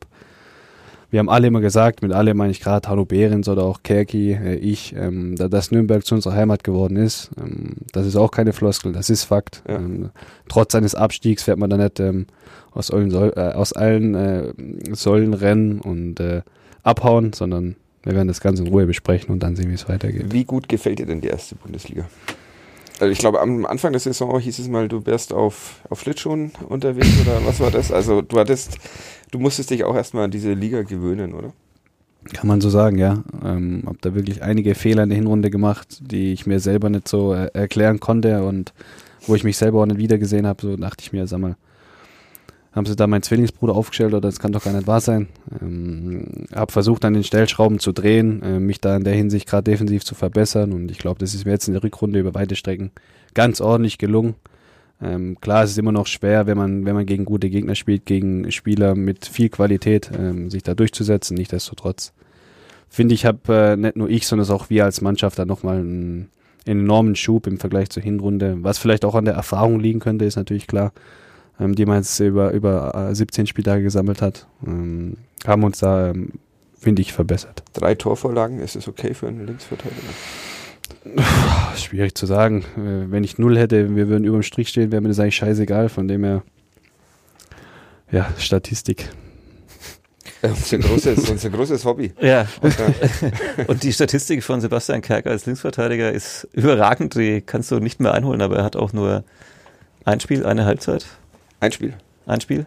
[1.11, 4.31] wir haben alle immer gesagt, mit alle meine ich gerade Hanno Behrens oder auch Kerki,
[4.31, 7.29] äh, ich, ähm, da, dass Nürnberg zu unserer Heimat geworden ist.
[7.37, 9.61] Ähm, das ist auch keine Floskel, das ist Fakt.
[9.67, 9.75] Ja.
[9.75, 10.11] Ähm,
[10.47, 12.27] trotz seines Abstiegs fährt man da nicht ähm,
[12.71, 14.53] aus allen, Soll, äh, aus allen äh,
[14.93, 16.41] Säulen rennen und äh,
[16.83, 20.27] abhauen, sondern wir werden das Ganze in Ruhe besprechen und dann sehen, wie es weitergeht.
[20.31, 22.07] Wie gut gefällt dir denn die erste Bundesliga?
[23.01, 26.51] Also ich glaube, am Anfang der Saison hieß es mal, du wärst auf, auf Schlittschuhen
[26.69, 27.91] unterwegs oder was war das?
[27.91, 28.77] Also du hattest,
[29.31, 31.53] du musstest dich auch erstmal an diese Liga gewöhnen, oder?
[32.33, 33.23] Kann man so sagen, ja.
[33.43, 37.07] Ähm, hab da wirklich einige Fehler in der Hinrunde gemacht, die ich mir selber nicht
[37.07, 38.73] so äh, erklären konnte und
[39.25, 40.61] wo ich mich selber auch nicht wiedergesehen habe.
[40.61, 41.55] So dachte ich mir, sag mal,
[42.73, 45.27] haben sie da meinen Zwillingsbruder aufgestellt oder das kann doch gar nicht wahr sein.
[45.61, 49.63] Ähm, habe versucht an den Stellschrauben zu drehen, äh, mich da in der Hinsicht gerade
[49.63, 52.55] defensiv zu verbessern und ich glaube, das ist mir jetzt in der Rückrunde über weite
[52.55, 52.91] Strecken
[53.33, 54.35] ganz ordentlich gelungen.
[55.01, 58.05] Ähm, klar, es ist immer noch schwer, wenn man, wenn man gegen gute Gegner spielt,
[58.05, 61.35] gegen Spieler mit viel Qualität, ähm, sich da durchzusetzen.
[61.35, 62.13] Nichtsdestotrotz
[62.89, 66.29] finde ich, habe äh, nicht nur ich, sondern auch wir als Mannschaft da nochmal einen,
[66.63, 68.57] enormen Schub im Vergleich zur Hinrunde.
[68.61, 70.93] Was vielleicht auch an der Erfahrung liegen könnte, ist natürlich klar
[71.61, 76.09] ähm, die man jetzt über, über 17 äh, Spieltage gesammelt hat, ähm, haben uns da,
[76.09, 76.33] ähm,
[76.77, 77.63] finde ich, verbessert.
[77.73, 80.01] Drei Torvorlagen, ist es okay für einen Linksverteidiger?
[81.75, 82.63] Schwierig zu sagen.
[82.77, 85.35] Äh, wenn ich null hätte, wir würden über dem Strich stehen, wäre mir das eigentlich
[85.35, 85.89] scheißegal.
[85.89, 86.43] Von dem her,
[88.11, 89.09] ja, Statistik.
[90.41, 92.13] Unser großes, unser großes Hobby.
[92.19, 92.47] Ja.
[92.61, 92.75] Und,
[93.67, 97.15] und, die Statistik von Sebastian Kerker als Linksverteidiger ist überragend.
[97.15, 99.23] Die kannst du nicht mehr einholen, aber er hat auch nur
[100.03, 101.05] ein Spiel, eine Halbzeit.
[101.59, 101.93] Ein Spiel.
[102.25, 102.65] Ein Spiel?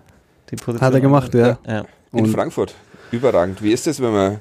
[0.51, 1.59] Die Position Hat er gemacht, ja.
[1.67, 1.85] ja.
[2.13, 2.75] In Frankfurt.
[3.11, 3.61] Überragend.
[3.63, 4.41] Wie ist es, wenn man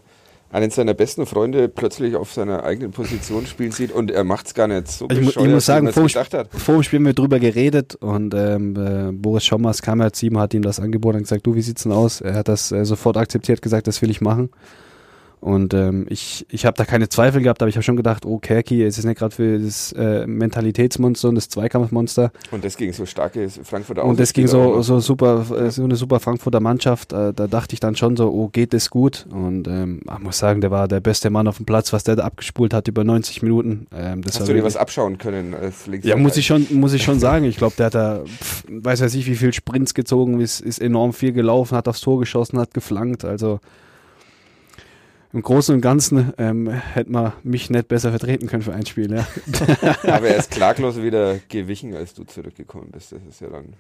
[0.54, 4.54] einen seiner besten Freunde plötzlich auf seiner eigenen Position spielen sieht und er macht es
[4.54, 7.96] gar nicht so ich, ich muss sagen, vor, vor dem Spiel haben wir drüber geredet
[7.96, 11.48] und ähm, äh, Boris Schommers kam ja zu ihm, hat ihm das angeboten und gesagt,
[11.48, 12.22] du, wie sieht's denn aus?
[12.22, 14.52] Er hat das äh, sofort akzeptiert, gesagt, das will ich machen.
[15.44, 18.38] Und ähm, ich, ich habe da keine Zweifel gehabt, aber ich habe schon gedacht, oh,
[18.38, 22.32] Kerki, es ist nicht gerade für das äh, Mentalitätsmonster und das Zweikampfmonster.
[22.52, 25.98] Und das gegen so starke Frankfurter Und das gegen so, so super, äh, so eine
[25.98, 29.26] super Frankfurter Mannschaft, äh, da dachte ich dann schon so, oh, geht es gut?
[29.32, 32.16] Und ähm, ich muss sagen, der war der beste Mann auf dem Platz, was der
[32.16, 33.88] da abgespult hat über 90 Minuten.
[33.94, 37.04] Ähm, das Hast du dir was abschauen können als Ja, muss ich schon, muss ich
[37.04, 37.44] schon sagen.
[37.44, 40.80] Ich glaube, der hat da, pff, weiß weiß ich, wie viel Sprints gezogen, ist, ist
[40.80, 43.60] enorm viel gelaufen, hat aufs Tor geschossen, hat geflankt, also
[45.34, 49.12] im Großen und Ganzen ähm, hätte man mich nicht besser vertreten können für ein Spiel.
[49.12, 49.28] Ja.
[50.04, 53.14] Aber er ist klaglos wieder gewichen, als du zurückgekommen bist.
[53.14, 53.74] Das ist ja dann.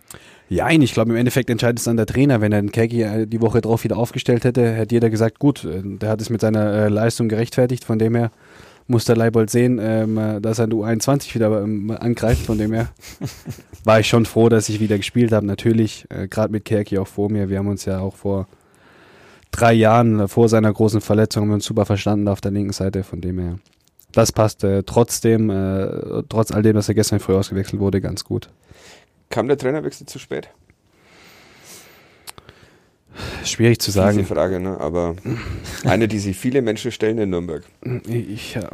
[0.50, 2.42] Ja, ich glaube, im Endeffekt entscheidet es dann der Trainer.
[2.42, 5.64] Wenn er den Kegi äh, die Woche drauf wieder aufgestellt hätte, hätte jeder gesagt, gut,
[5.64, 7.86] äh, der hat es mit seiner äh, Leistung gerechtfertigt.
[7.86, 8.32] Von dem her
[8.88, 12.48] muss der Leibold sehen, ähm, dass er du 21 wieder ähm, angreift.
[12.48, 12.90] Von dem her
[13.84, 15.46] war ich schon froh, dass ich wieder gespielt habe.
[15.46, 17.48] Natürlich, äh, gerade mit Kerki auch vor mir.
[17.50, 18.48] Wir haben uns ja auch vor
[19.54, 23.04] drei Jahren vor seiner großen Verletzung haben wir uns super verstanden auf der linken Seite,
[23.04, 23.60] von dem her.
[24.12, 28.24] Das passt äh, trotzdem, äh, trotz all dem, dass er gestern früh ausgewechselt wurde, ganz
[28.24, 28.50] gut.
[29.30, 30.50] Kam der Trainerwechsel zu spät?
[33.44, 34.26] Schwierig zu Diese sagen.
[34.26, 34.80] Frage, ne?
[34.80, 35.16] aber
[35.84, 37.64] eine, die sich viele Menschen stellen in Nürnberg.
[38.08, 38.70] Ich, ja.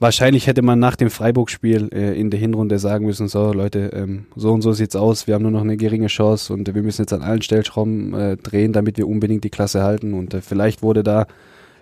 [0.00, 4.26] Wahrscheinlich hätte man nach dem Freiburg-Spiel äh, in der Hinrunde sagen müssen, so Leute, ähm,
[4.36, 7.02] so und so sieht's aus, wir haben nur noch eine geringe Chance und wir müssen
[7.02, 10.82] jetzt an allen Stellschrauben äh, drehen, damit wir unbedingt die Klasse halten und äh, vielleicht
[10.82, 11.26] wurde da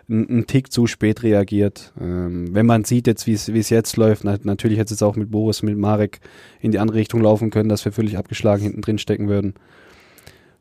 [0.09, 1.93] ein, ein Tick zu spät reagiert.
[2.01, 5.31] Ähm, wenn man sieht jetzt, wie es jetzt läuft, na, natürlich hätte es auch mit
[5.31, 6.21] Boris, mit Marek
[6.61, 9.55] in die andere Richtung laufen können, dass wir völlig abgeschlagen hinten drin stecken würden.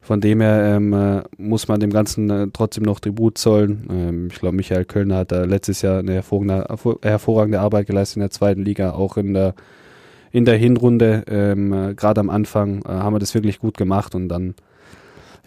[0.05, 3.87] Von dem her ähm, äh, muss man dem Ganzen äh, trotzdem noch Tribut zollen.
[3.89, 8.17] Ähm, ich glaube, Michael Kölner hat da letztes Jahr eine hervorragende, hervor- hervorragende Arbeit geleistet
[8.17, 9.55] in der zweiten Liga, auch in der
[10.31, 11.23] in der Hinrunde.
[11.27, 14.53] Ähm, äh, Gerade am Anfang äh, haben wir das wirklich gut gemacht und dann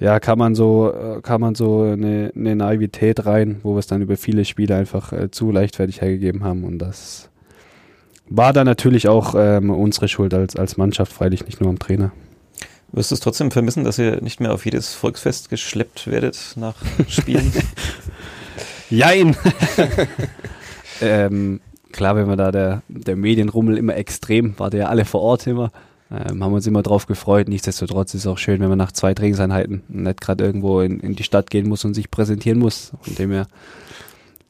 [0.01, 0.93] ja kann man so
[1.23, 5.13] kann man so eine, eine Naivität rein, wo wir es dann über viele Spiele einfach
[5.31, 7.31] zu leichtfertig hergegeben haben und das
[8.29, 12.11] war dann natürlich auch ähm, unsere Schuld als als Mannschaft, freilich nicht nur am Trainer.
[12.93, 16.75] Wirst du es trotzdem vermissen, dass ihr nicht mehr auf jedes Volksfest geschleppt werdet nach
[17.07, 17.53] Spielen?
[18.91, 19.37] Jein!
[21.03, 21.61] ähm,
[21.93, 25.47] klar, wenn man da der, der Medienrummel immer extrem, war der ja alle vor Ort
[25.47, 25.71] immer,
[26.11, 27.49] ähm, haben uns immer drauf gefreut.
[27.49, 31.15] Nichtsdestotrotz ist es auch schön, wenn man nach zwei Trainingseinheiten nicht gerade irgendwo in, in
[31.15, 32.93] die Stadt gehen muss und sich präsentieren muss.
[33.03, 33.47] Von dem her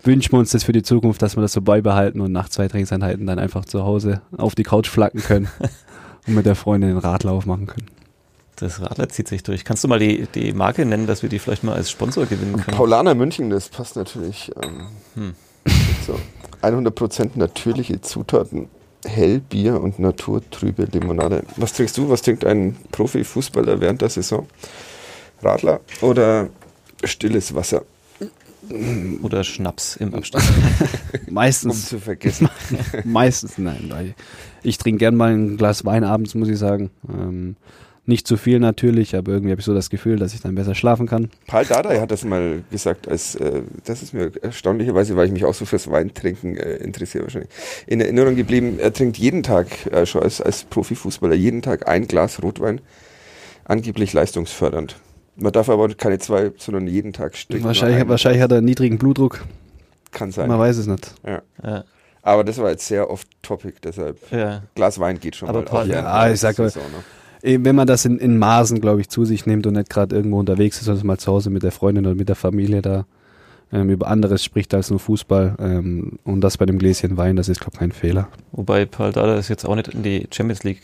[0.05, 2.69] wünschen wir uns das für die Zukunft, dass wir das so beibehalten und nach zwei
[2.69, 5.49] Trainingseinheiten dann einfach zu Hause auf die Couch flacken können
[6.29, 7.98] und mit der Freundin den Radlauf machen können.
[8.61, 9.65] Das Radler zieht sich durch.
[9.65, 12.57] Kannst du mal die, die Marke nennen, dass wir die vielleicht mal als Sponsor gewinnen
[12.57, 12.77] können?
[12.77, 14.51] Paulaner München, das passt natürlich.
[14.63, 15.35] Ähm, Hm.
[16.07, 16.19] so.
[16.63, 18.69] 100% natürliche Zutaten,
[19.05, 21.45] Hellbier und naturtrübe Limonade.
[21.57, 22.09] Was trinkst du?
[22.11, 24.47] Was trinkt ein Profifußballer während der Saison?
[25.41, 26.49] Radler oder
[27.05, 27.83] stilles Wasser,
[29.23, 30.45] Oder Schnaps im Abstand.
[31.29, 32.49] um Meistens zu vergessen?
[33.05, 34.15] Meistens nein.
[34.65, 36.91] Ich trinke gern mal ein Glas Wein abends, muss ich sagen.
[37.09, 37.55] Ähm,
[38.09, 40.75] nicht zu viel natürlich, aber irgendwie habe ich so das Gefühl, dass ich dann besser
[40.75, 41.31] schlafen kann.
[41.47, 45.45] Paul Dardai hat das mal gesagt, als äh, das ist mir erstaunlicherweise, weil ich mich
[45.45, 47.51] auch so fürs Weintrinken äh, interessiere wahrscheinlich,
[47.87, 48.79] in Erinnerung geblieben.
[48.81, 52.81] Er trinkt jeden Tag, äh, schon als, als Profifußballer, jeden Tag ein Glas Rotwein,
[53.65, 54.97] angeblich leistungsfördernd.
[55.37, 58.09] Man darf aber keine zwei, sondern jeden Tag nur Wahrscheinlich, ein.
[58.09, 59.45] wahrscheinlich hat er einen niedrigen Blutdruck.
[60.11, 60.49] Kann sein.
[60.49, 61.15] Man weiß es nicht.
[61.25, 61.43] Ja.
[61.63, 61.85] ja,
[62.23, 64.63] Aber das war jetzt sehr oft Topic, deshalb ja.
[64.75, 65.65] Glas Wein geht schon Aber mal.
[65.67, 66.57] Paul- auch Ja, ich sag
[67.43, 70.17] Eh, Wenn man das in, in Maßen, glaube ich, zu sich nimmt und nicht gerade
[70.17, 73.07] irgendwo unterwegs ist, sondern mal zu Hause mit der Freundin oder mit der Familie da
[73.73, 77.49] ähm, über anderes spricht als nur Fußball ähm, und das bei dem Gläschen Wein, das
[77.49, 78.29] ist, glaube ich, kein Fehler.
[78.53, 80.81] Wobei Paul Dada es jetzt auch nicht in die Champions League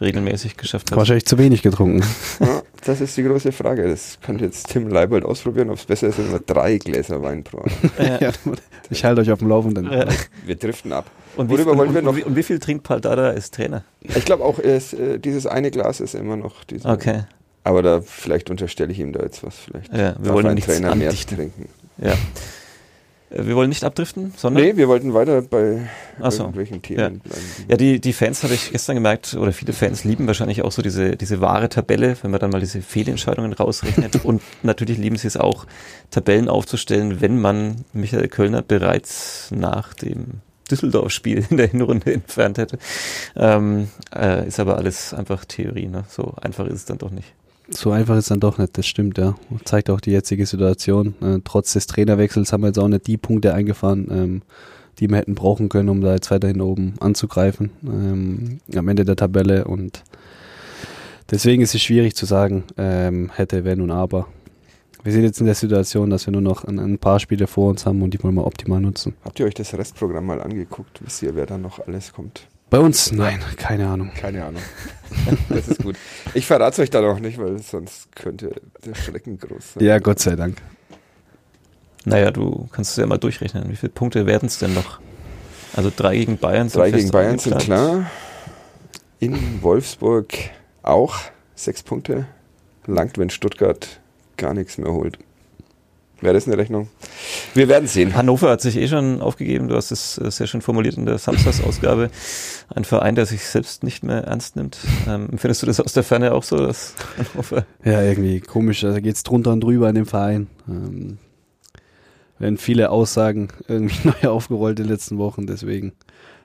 [0.00, 0.98] regelmäßig geschafft hat.
[0.98, 2.04] Wahrscheinlich zu wenig getrunken.
[2.40, 3.88] Ja, das ist die große Frage.
[3.88, 7.44] Das könnte jetzt Tim Leibold ausprobieren, ob es besser ist, wenn wir drei Gläser Wein
[7.44, 7.72] pro Abend.
[8.20, 8.30] ja,
[8.90, 9.90] ich halte euch auf dem Laufenden.
[9.90, 10.06] Ja.
[10.46, 11.10] Wir driften ab.
[11.36, 13.50] Und, wie, Worüber wollen wir noch- und, wie, und wie viel trinkt Paul Dada als
[13.50, 13.84] Trainer?
[14.00, 16.64] Ich glaube auch, es, äh, dieses eine Glas ist immer noch.
[16.64, 17.24] Diese, Okay,
[17.64, 19.56] Aber da vielleicht unterstelle ich ihm da jetzt was.
[19.56, 21.68] Vielleicht ja, wir wollen ein nichts Trainer mehr trinken.
[21.98, 22.14] Ja.
[23.30, 25.88] Äh, Wir wollen nicht abdriften, sondern Nee, wir wollten weiter bei
[26.30, 26.42] so.
[26.44, 27.08] irgendwelchen Themen Ja.
[27.08, 27.42] bleiben.
[27.68, 30.82] Ja, die, die Fans habe ich gestern gemerkt, oder viele Fans lieben wahrscheinlich auch so
[30.82, 34.16] diese, diese wahre Tabelle, wenn man dann mal diese Fehlentscheidungen rausrechnet.
[34.24, 35.66] und natürlich lieben sie es auch,
[36.10, 42.78] Tabellen aufzustellen, wenn man Michael Kölner bereits nach dem Düsseldorf-Spiel in der Hinrunde entfernt hätte.
[43.36, 46.04] Ähm, äh, ist aber alles einfach Theorie, ne?
[46.08, 47.32] So einfach ist es dann doch nicht.
[47.70, 49.34] So einfach ist dann doch nicht, das stimmt, ja.
[49.64, 51.14] Zeigt auch die jetzige Situation.
[51.20, 54.42] Äh, trotz des Trainerwechsels haben wir jetzt auch nicht die Punkte eingefahren, ähm,
[54.98, 59.16] die wir hätten brauchen können, um da jetzt weiterhin oben anzugreifen ähm, am Ende der
[59.16, 59.64] Tabelle.
[59.64, 60.02] Und
[61.30, 64.28] deswegen ist es schwierig zu sagen, ähm, hätte, wenn und aber.
[65.04, 67.70] Wir sind jetzt in der Situation, dass wir nur noch ein, ein paar Spiele vor
[67.70, 69.14] uns haben und die wollen wir optimal nutzen.
[69.24, 71.00] Habt ihr euch das Restprogramm mal angeguckt?
[71.04, 72.48] Wisst ihr, wer da noch alles kommt?
[72.70, 73.12] Bei uns?
[73.12, 74.10] Nein, keine Ahnung.
[74.14, 74.62] Keine Ahnung.
[75.48, 75.96] das ist gut.
[76.34, 79.84] Ich verrate es euch da noch nicht, weil sonst könnte der Schrecken groß sein.
[79.84, 80.58] Ja, Gott sei Dank.
[82.04, 83.70] Naja, du kannst es ja mal durchrechnen.
[83.70, 85.00] Wie viele Punkte werden es denn noch?
[85.74, 88.10] Also drei gegen Bayern sind Drei gegen Bayern sind klar.
[89.20, 90.32] In Wolfsburg
[90.82, 91.16] auch
[91.54, 92.26] sechs Punkte.
[92.86, 94.00] Langt, wenn Stuttgart
[94.36, 95.18] gar nichts mehr holt.
[96.20, 96.88] Wäre das eine Rechnung?
[97.54, 98.16] Wir werden sehen.
[98.16, 99.68] Hannover hat sich eh schon aufgegeben.
[99.68, 102.10] Du hast es äh, sehr schön formuliert in der Samstagsausgabe.
[102.74, 104.78] Ein Verein, der sich selbst nicht mehr ernst nimmt.
[105.06, 107.66] Ähm, findest du das aus der Ferne auch so, dass Hannover?
[107.84, 108.80] Ja, irgendwie komisch.
[108.80, 110.48] Da geht's drunter und drüber in dem Verein.
[110.68, 111.18] Ähm,
[112.40, 115.46] werden viele Aussagen irgendwie neu aufgerollt in den letzten Wochen.
[115.46, 115.92] Deswegen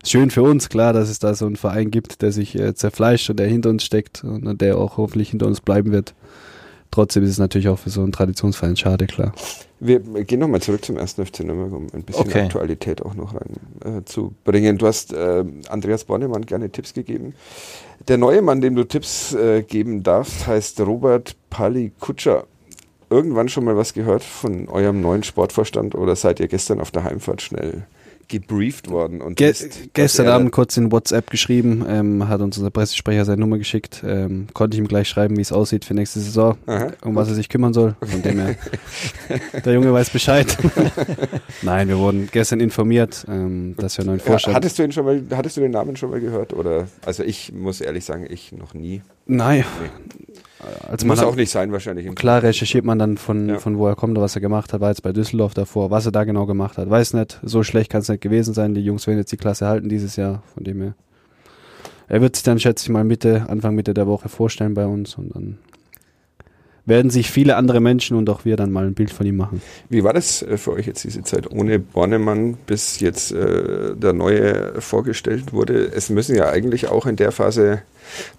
[0.03, 2.75] ist schön für uns, klar, dass es da so einen Verein gibt, der sich äh,
[2.75, 6.13] zerfleischt und der hinter uns steckt und der auch hoffentlich hinter uns bleiben wird.
[6.93, 9.33] Trotzdem ist es natürlich auch für so einen Traditionsverein schade, klar.
[9.79, 12.41] Wir gehen nochmal zurück zum ersten FC Nürnberg, um ein bisschen Okay.
[12.43, 14.77] Aktualität auch noch rein äh, zu bringen.
[14.77, 17.33] Du hast äh, Andreas Bornemann gerne Tipps gegeben.
[18.07, 22.45] Der neue Mann, dem du Tipps äh, geben darfst, heißt Robert Palikutscher.
[23.09, 27.03] Irgendwann schon mal was gehört von eurem neuen Sportvorstand oder seid ihr gestern auf der
[27.03, 27.85] Heimfahrt schnell
[28.27, 29.21] gebrieft worden?
[29.21, 33.25] Und Ge wisst, gestern er- Abend kurz in WhatsApp geschrieben, ähm, hat uns unser Pressesprecher
[33.25, 36.57] seine Nummer geschickt, ähm, konnte ich ihm gleich schreiben, wie es aussieht für nächste Saison,
[36.65, 36.91] Aha.
[37.03, 37.95] um was er sich kümmern soll.
[38.01, 38.55] Von dem her,
[39.65, 40.57] der Junge weiß Bescheid.
[41.61, 44.91] Nein, wir wurden gestern informiert, ähm, dass wir einen neuen Ja, Vorstand hattest du ihn
[44.91, 46.53] schon mal, hattest du den Namen schon mal gehört?
[46.53, 49.01] Oder also ich muss ehrlich sagen, ich noch nie.
[49.25, 49.63] Nein,
[50.89, 52.13] also muss auch nicht sein wahrscheinlich.
[52.15, 53.59] klar recherchiert man dann von, Ja.
[53.59, 56.11] von wo er kommt, was er gemacht hat, war jetzt bei Düsseldorf davor, was er
[56.11, 59.07] da genau gemacht hat, weiß nicht, so schlecht kann es nicht gewesen sein, die Jungs
[59.07, 60.93] werden jetzt die Klasse halten dieses Jahr, von dem her.
[62.07, 65.15] Er wird sich dann, schätze ich mal, Mitte, Anfang Mitte der Woche vorstellen bei uns
[65.17, 65.57] und dann
[66.85, 69.61] werden sich viele andere Menschen und auch wir dann mal ein Bild von ihm machen.
[69.89, 74.13] Wie war das äh, für euch jetzt diese Zeit ohne Bornemann, bis jetzt äh, der
[74.13, 75.85] neue vorgestellt wurde?
[75.95, 77.83] Es müssen ja eigentlich auch in der Phase,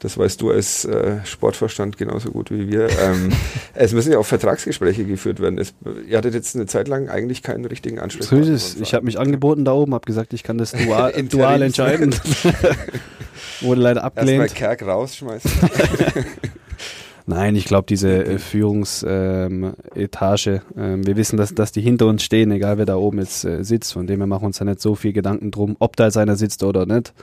[0.00, 3.32] das weißt du als äh, Sportverstand genauso gut wie wir, ähm,
[3.74, 5.58] es müssen ja auch Vertragsgespräche geführt werden.
[5.58, 5.72] Es,
[6.06, 8.46] ihr hattet jetzt eine Zeit lang eigentlich keinen richtigen So Ansprechpartner.
[8.54, 8.80] ist es.
[8.80, 12.14] Ich habe mich angeboten da oben, habe gesagt, ich kann das dual, dual entscheiden.
[13.60, 14.54] Wurde leider Erstmal abgelehnt.
[14.54, 15.50] Kerk rausschmeißen.
[17.26, 22.22] Nein, ich glaube, diese äh, Führungsetage, ähm, ähm, wir wissen, dass, dass die hinter uns
[22.22, 23.94] stehen, egal wer da oben jetzt äh, sitzt.
[23.94, 26.18] Von dem her machen wir uns da nicht so viel Gedanken drum, ob da jetzt
[26.18, 27.14] einer sitzt oder nicht.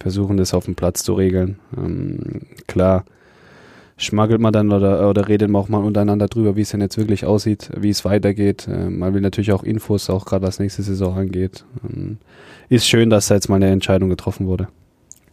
[0.00, 1.58] Versuchen das auf dem Platz zu regeln.
[1.76, 3.04] Ähm, klar,
[3.98, 6.96] schmaggelt man dann oder, oder redet man auch mal untereinander drüber, wie es denn jetzt
[6.96, 8.66] wirklich aussieht, wie es weitergeht.
[8.70, 11.66] Ähm, man will natürlich auch Infos, auch gerade was nächste Saison angeht.
[11.86, 12.16] Ähm,
[12.70, 14.68] ist schön, dass da jetzt mal eine Entscheidung getroffen wurde.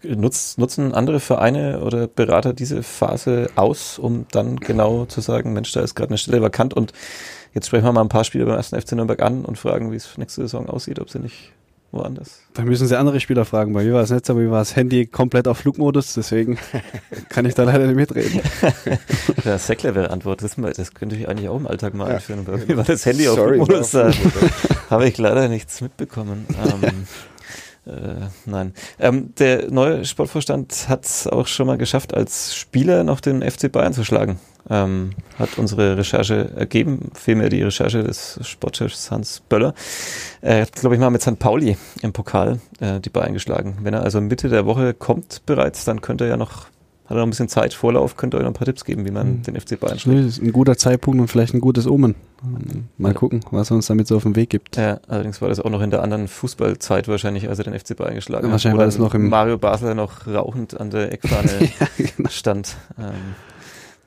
[0.03, 5.71] Nutz, nutzen andere Vereine oder Berater diese Phase aus, um dann genau zu sagen, Mensch,
[5.71, 6.93] da ist gerade eine Stelle vakant und
[7.53, 9.95] jetzt sprechen wir mal ein paar Spieler beim ersten FC Nürnberg an und fragen, wie
[9.97, 11.51] es nächste Saison aussieht, ob sie nicht
[11.91, 12.41] woanders.
[12.53, 13.73] Da müssen Sie andere Spieler fragen.
[13.73, 16.59] Bei mir war es so, bei mir war das Handy komplett auf Flugmodus, deswegen
[17.29, 18.41] kann ich da leider nicht mitreden.
[19.43, 22.15] Der Säckler wäre Antwort, das, das könnte ich eigentlich auch im Alltag mal Ja.
[22.15, 22.45] einführen.
[22.45, 25.81] Bei mir war das Handy auf Sorry, Flugmodus, war da auf habe ich leider nichts
[25.81, 26.45] mitbekommen.
[26.63, 27.07] Ähm,
[27.89, 28.73] äh, nein.
[28.99, 33.71] Ähm, der neue Sportvorstand hat es auch schon mal geschafft, als Spieler noch den FC
[33.71, 34.39] Bayern zu schlagen.
[34.69, 39.73] Ähm, hat unsere Recherche ergeben, vielmehr die Recherche des Sportchefs Hans Böller.
[40.41, 41.39] Er hat, glaube ich, mal mit St.
[41.39, 43.79] Pauli im Pokal äh, die Bayern geschlagen.
[43.81, 46.67] Wenn er also Mitte der Woche kommt bereits, dann könnte er ja noch,
[47.09, 49.11] hat er noch ein bisschen Zeit, Vorlauf, könnte euch noch ein paar Tipps geben, wie
[49.11, 49.41] man Mhm.
[49.43, 50.19] den FC Bayern schlägt.
[50.19, 52.13] Das ist ein guter Zeitpunkt und vielleicht ein gutes Omen.
[52.97, 54.77] Mal gucken, was er uns damit so auf den Weg gibt.
[54.77, 57.95] Ja, allerdings war das auch noch in der anderen Fußballzeit wahrscheinlich, als er den FC
[57.97, 58.51] Bayern geschlagen hat.
[58.51, 61.49] Wahrscheinlich wo war das noch im- Mario Basler noch rauchend an der Eckfahne
[61.97, 62.29] genau.
[62.29, 62.75] stand.
[62.99, 63.05] Ähm,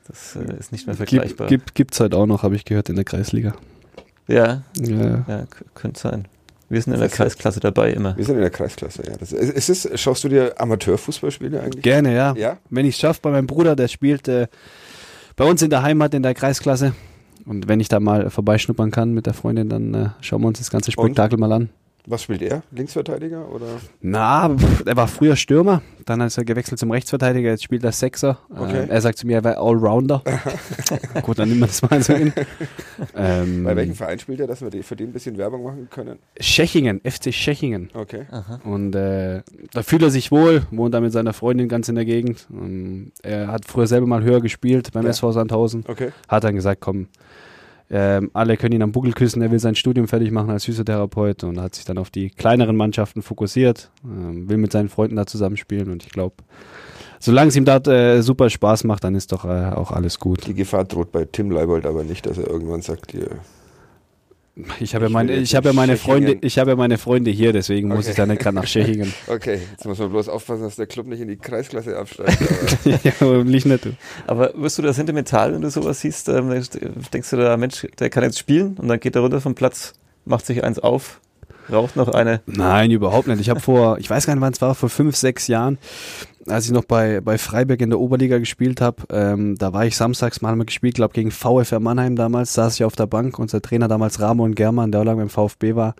[0.07, 1.47] das äh, ist nicht mehr vergleichbar.
[1.47, 3.53] gibt, gibt's halt auch noch, habe ich gehört, in der Kreisliga.
[4.27, 5.43] Ja, Ja, ja,
[5.75, 6.25] könnte sein.
[6.73, 8.17] Wir sind in der Kreisklasse dabei immer.
[8.17, 9.15] Wir sind in der Kreisklasse, ja.
[9.15, 11.83] Das, ist, ist es, schaust du dir Amateurfußballspiele eigentlich?
[11.83, 12.33] gerne, ja.
[12.35, 12.57] Ja?
[12.71, 14.47] Wenn ich es schaffe, bei meinem Bruder, der spielt äh,
[15.35, 16.93] bei uns in der Heimat in der Kreisklasse.
[17.45, 20.57] Und wenn ich da mal vorbeischnuppern kann mit der Freundin, dann äh, schauen wir uns
[20.57, 21.69] das ganze Spektakel mal an.
[22.05, 22.63] Was spielt er?
[22.71, 23.65] Linksverteidiger oder?
[24.01, 24.53] Na,
[24.85, 28.39] er war früher Stürmer, dann ist er gewechselt zum Rechtsverteidiger, jetzt spielt er Sechser.
[28.49, 28.83] Okay.
[28.83, 30.21] Ähm, er sagt zu mir, er wäre Allrounder.
[31.21, 32.33] Gut, dann nehmen wir das mal so hin.
[33.15, 36.19] Ähm, Bei welchem Verein spielt er, dass wir für den ein bisschen Werbung machen können?
[36.39, 37.89] Schechingen, FC Schechingen.
[37.93, 38.25] Okay.
[38.31, 38.59] Aha.
[38.65, 42.05] Und äh, da fühlt er sich wohl, wohnt da mit seiner Freundin ganz in der
[42.05, 42.47] Gegend.
[42.51, 45.11] Ähm, er hat früher selber mal höher gespielt beim Ja.
[45.11, 45.85] SV Sandhausen.
[45.87, 46.09] Okay.
[46.27, 47.07] Hat dann gesagt, komm,
[47.95, 51.43] ähm, alle können ihn am Buckel küssen, er will sein Studium fertig machen als Physiotherapeut
[51.43, 55.27] und hat sich dann auf die kleineren Mannschaften fokussiert, ähm, will mit seinen Freunden da
[55.27, 56.37] zusammenspielen und ich glaube,
[57.19, 60.47] solange es ihm dort äh, super Spaß macht, dann ist doch äh, auch alles gut.
[60.47, 63.27] Die Gefahr droht bei Tim Leibold aber nicht, dass er irgendwann sagt, hier,
[64.79, 66.11] Ich habe ja meine, ich habe ja in meine Tschechien.
[66.25, 68.09] Freunde, ich habe ja meine Freunde hier, deswegen muss Okay.
[68.11, 69.11] ich da nicht gerade nach Tschechien.
[69.27, 72.37] okay, jetzt muss man bloß aufpassen, dass der Club nicht in die Kreisklasse absteigt.
[72.39, 73.93] aber- ja, aber nicht nicht du.
[74.27, 76.29] Aber wirst du da sentimental, wenn du sowas siehst?
[76.29, 76.49] Ähm,
[77.11, 79.93] denkst du da, Mensch, der kann jetzt spielen und dann geht er runter vom Platz,
[80.25, 81.19] macht sich eins auf,
[81.71, 82.41] raucht noch eine.
[82.45, 83.39] Nein, überhaupt nicht.
[83.41, 85.79] Ich habe vor, ich weiß gar nicht, wann es war, vor fünf, sechs Jahren,
[86.47, 89.95] als ich noch bei, bei Freiburg in der Oberliga gespielt habe, ähm, da war ich
[89.95, 93.61] samstags mal mal gespielt, glaube gegen VfR Mannheim damals, saß ich auf der Bank, unser
[93.61, 95.95] Trainer damals Ramon German, der auch lange beim VfB war.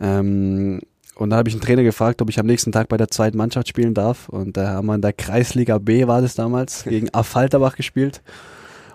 [0.00, 0.80] Ähm,
[1.14, 3.36] und dann habe ich einen Trainer gefragt, ob ich am nächsten Tag bei der zweiten
[3.36, 4.28] Mannschaft spielen darf.
[4.28, 8.22] Und da haben wir in der Kreisliga B, war das damals, gegen Affalterbach gespielt.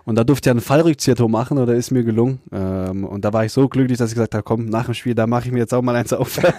[0.04, 2.40] Und da durfte ich einen Fallrückzieher machen oder ist mir gelungen.
[2.52, 5.14] Ähm, und da war ich so glücklich, dass ich gesagt habe, komm, nach dem Spiel,
[5.16, 6.38] da mache ich mir jetzt auch mal eins auf.
[6.46, 6.58] also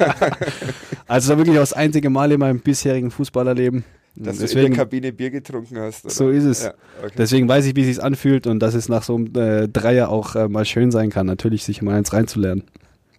[1.06, 3.84] das war wirklich auch das einzige Mal in meinem bisherigen Fußballerleben.
[4.24, 6.04] Dass du in Deswegen, der Kabine Bier getrunken hast.
[6.04, 6.14] Oder?
[6.14, 6.64] So ist es.
[6.64, 7.14] Ja, okay.
[7.16, 10.08] deswegen weiß ich, wie es sich anfühlt und dass es nach so einem äh, Dreier
[10.08, 12.64] auch äh, mal schön sein kann, natürlich sich mal eins reinzulernen.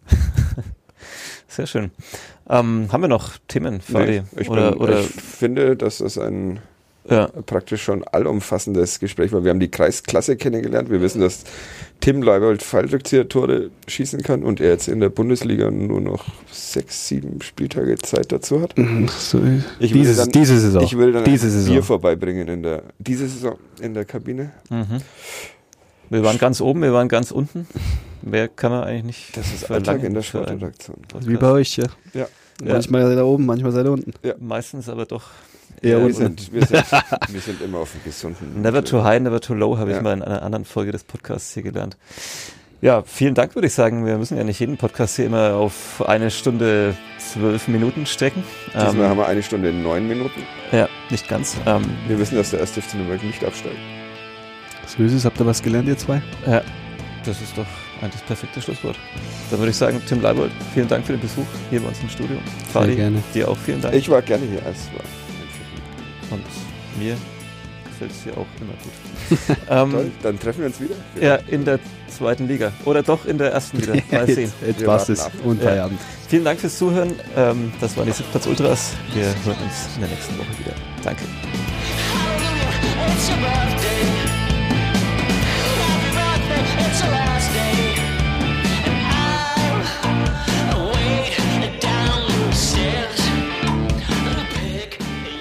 [1.47, 1.91] Sehr schön.
[2.49, 4.21] Ähm, haben wir noch Themen, Fadi?
[4.21, 6.59] Nee, ich, oder, bin, oder, ich finde, dass das ein
[7.09, 9.43] ja, praktisch schon allumfassendes Gespräch war.
[9.43, 10.89] Wir haben die Kreisklasse kennengelernt.
[10.89, 11.43] Wir wissen, dass
[12.01, 17.41] Tim Leibold Fallrückzieher-Tore schießen kann und er jetzt in der Bundesliga nur noch sechs, sieben
[17.41, 18.75] Spieltage Zeit dazu hat.
[19.17, 19.41] So,
[19.79, 20.83] Ich diese, würde dann- diese Saison.
[20.83, 21.73] Ich will dann diese ein Saison.
[21.73, 24.51] Bier vorbeibringen in der, diese Saison in der Kabine.
[24.69, 25.01] mhm.
[26.11, 27.67] Wir waren ganz oben, wir waren ganz unten.
[28.23, 30.97] Mehr kann man eigentlich nicht Das ist Alltag in der Sportredaktion.
[31.21, 31.85] Wie bei euch, ja.
[32.15, 32.27] Ja.
[32.65, 32.73] Ja.
[32.73, 34.11] Manchmal seid ihr oben, manchmal seid ihr unten.
[34.39, 35.23] Meistens aber doch
[35.81, 36.83] Eher eher wir, sind, wir, sind,
[37.29, 38.61] wir sind immer auf dem gesunden.
[38.61, 40.01] Never too high, never too low, habe ich Ja.
[40.03, 41.97] mal in einer anderen Folge des Podcasts hier gelernt.
[42.81, 44.05] Ja, vielen Dank, würde ich sagen.
[44.05, 48.43] Wir müssen ja nicht jeden Podcast hier immer auf eine Stunde zwölf Minuten strecken.
[48.67, 50.41] Diesmal Ähm, haben wir eine Stunde in neun Minuten.
[50.71, 51.57] ja, nicht ganz.
[51.65, 53.75] Ähm, Wir wissen, dass der erste FC Nürnberg nicht absteigt.
[54.87, 55.25] So ist es.
[55.25, 56.21] Habt ihr was gelernt, ihr zwei?
[56.47, 56.61] ja,
[57.25, 57.65] das ist doch
[58.01, 58.95] eigentlich das perfekte Schlusswort.
[59.51, 62.07] Dann würde ich sagen, Tim Leibold, vielen Dank für den Besuch hier bei uns im
[62.09, 62.37] Studio.
[62.71, 63.21] Fadi, gerne.
[63.33, 63.93] dir auch vielen Dank.
[63.93, 64.59] Ich war gerne hier.
[64.59, 65.03] Es war.
[66.31, 66.43] Und
[66.97, 67.15] mir
[67.85, 69.57] gefällt es hier auch immer gut.
[69.69, 70.95] ähm, Toll, dann treffen wir uns wieder.
[71.19, 72.71] ja, in der zweiten Liga.
[72.85, 73.95] Oder doch in der ersten wieder.
[74.11, 74.51] Mal sehen.
[74.65, 75.19] jetzt war's warten es.
[75.21, 75.31] ab.
[75.43, 75.69] Und Ja.
[75.69, 75.99] Feierabend.
[76.27, 77.13] Vielen Dank fürs Zuhören.
[77.35, 78.91] Ähm, das waren die Sitzplatz Ultras.
[79.13, 80.73] Wir hören uns in der nächsten Woche wieder.
[81.03, 81.23] Danke.
[83.11, 84.05] It's your birthday.
[85.81, 87.68] Happy birthday, it's your last day.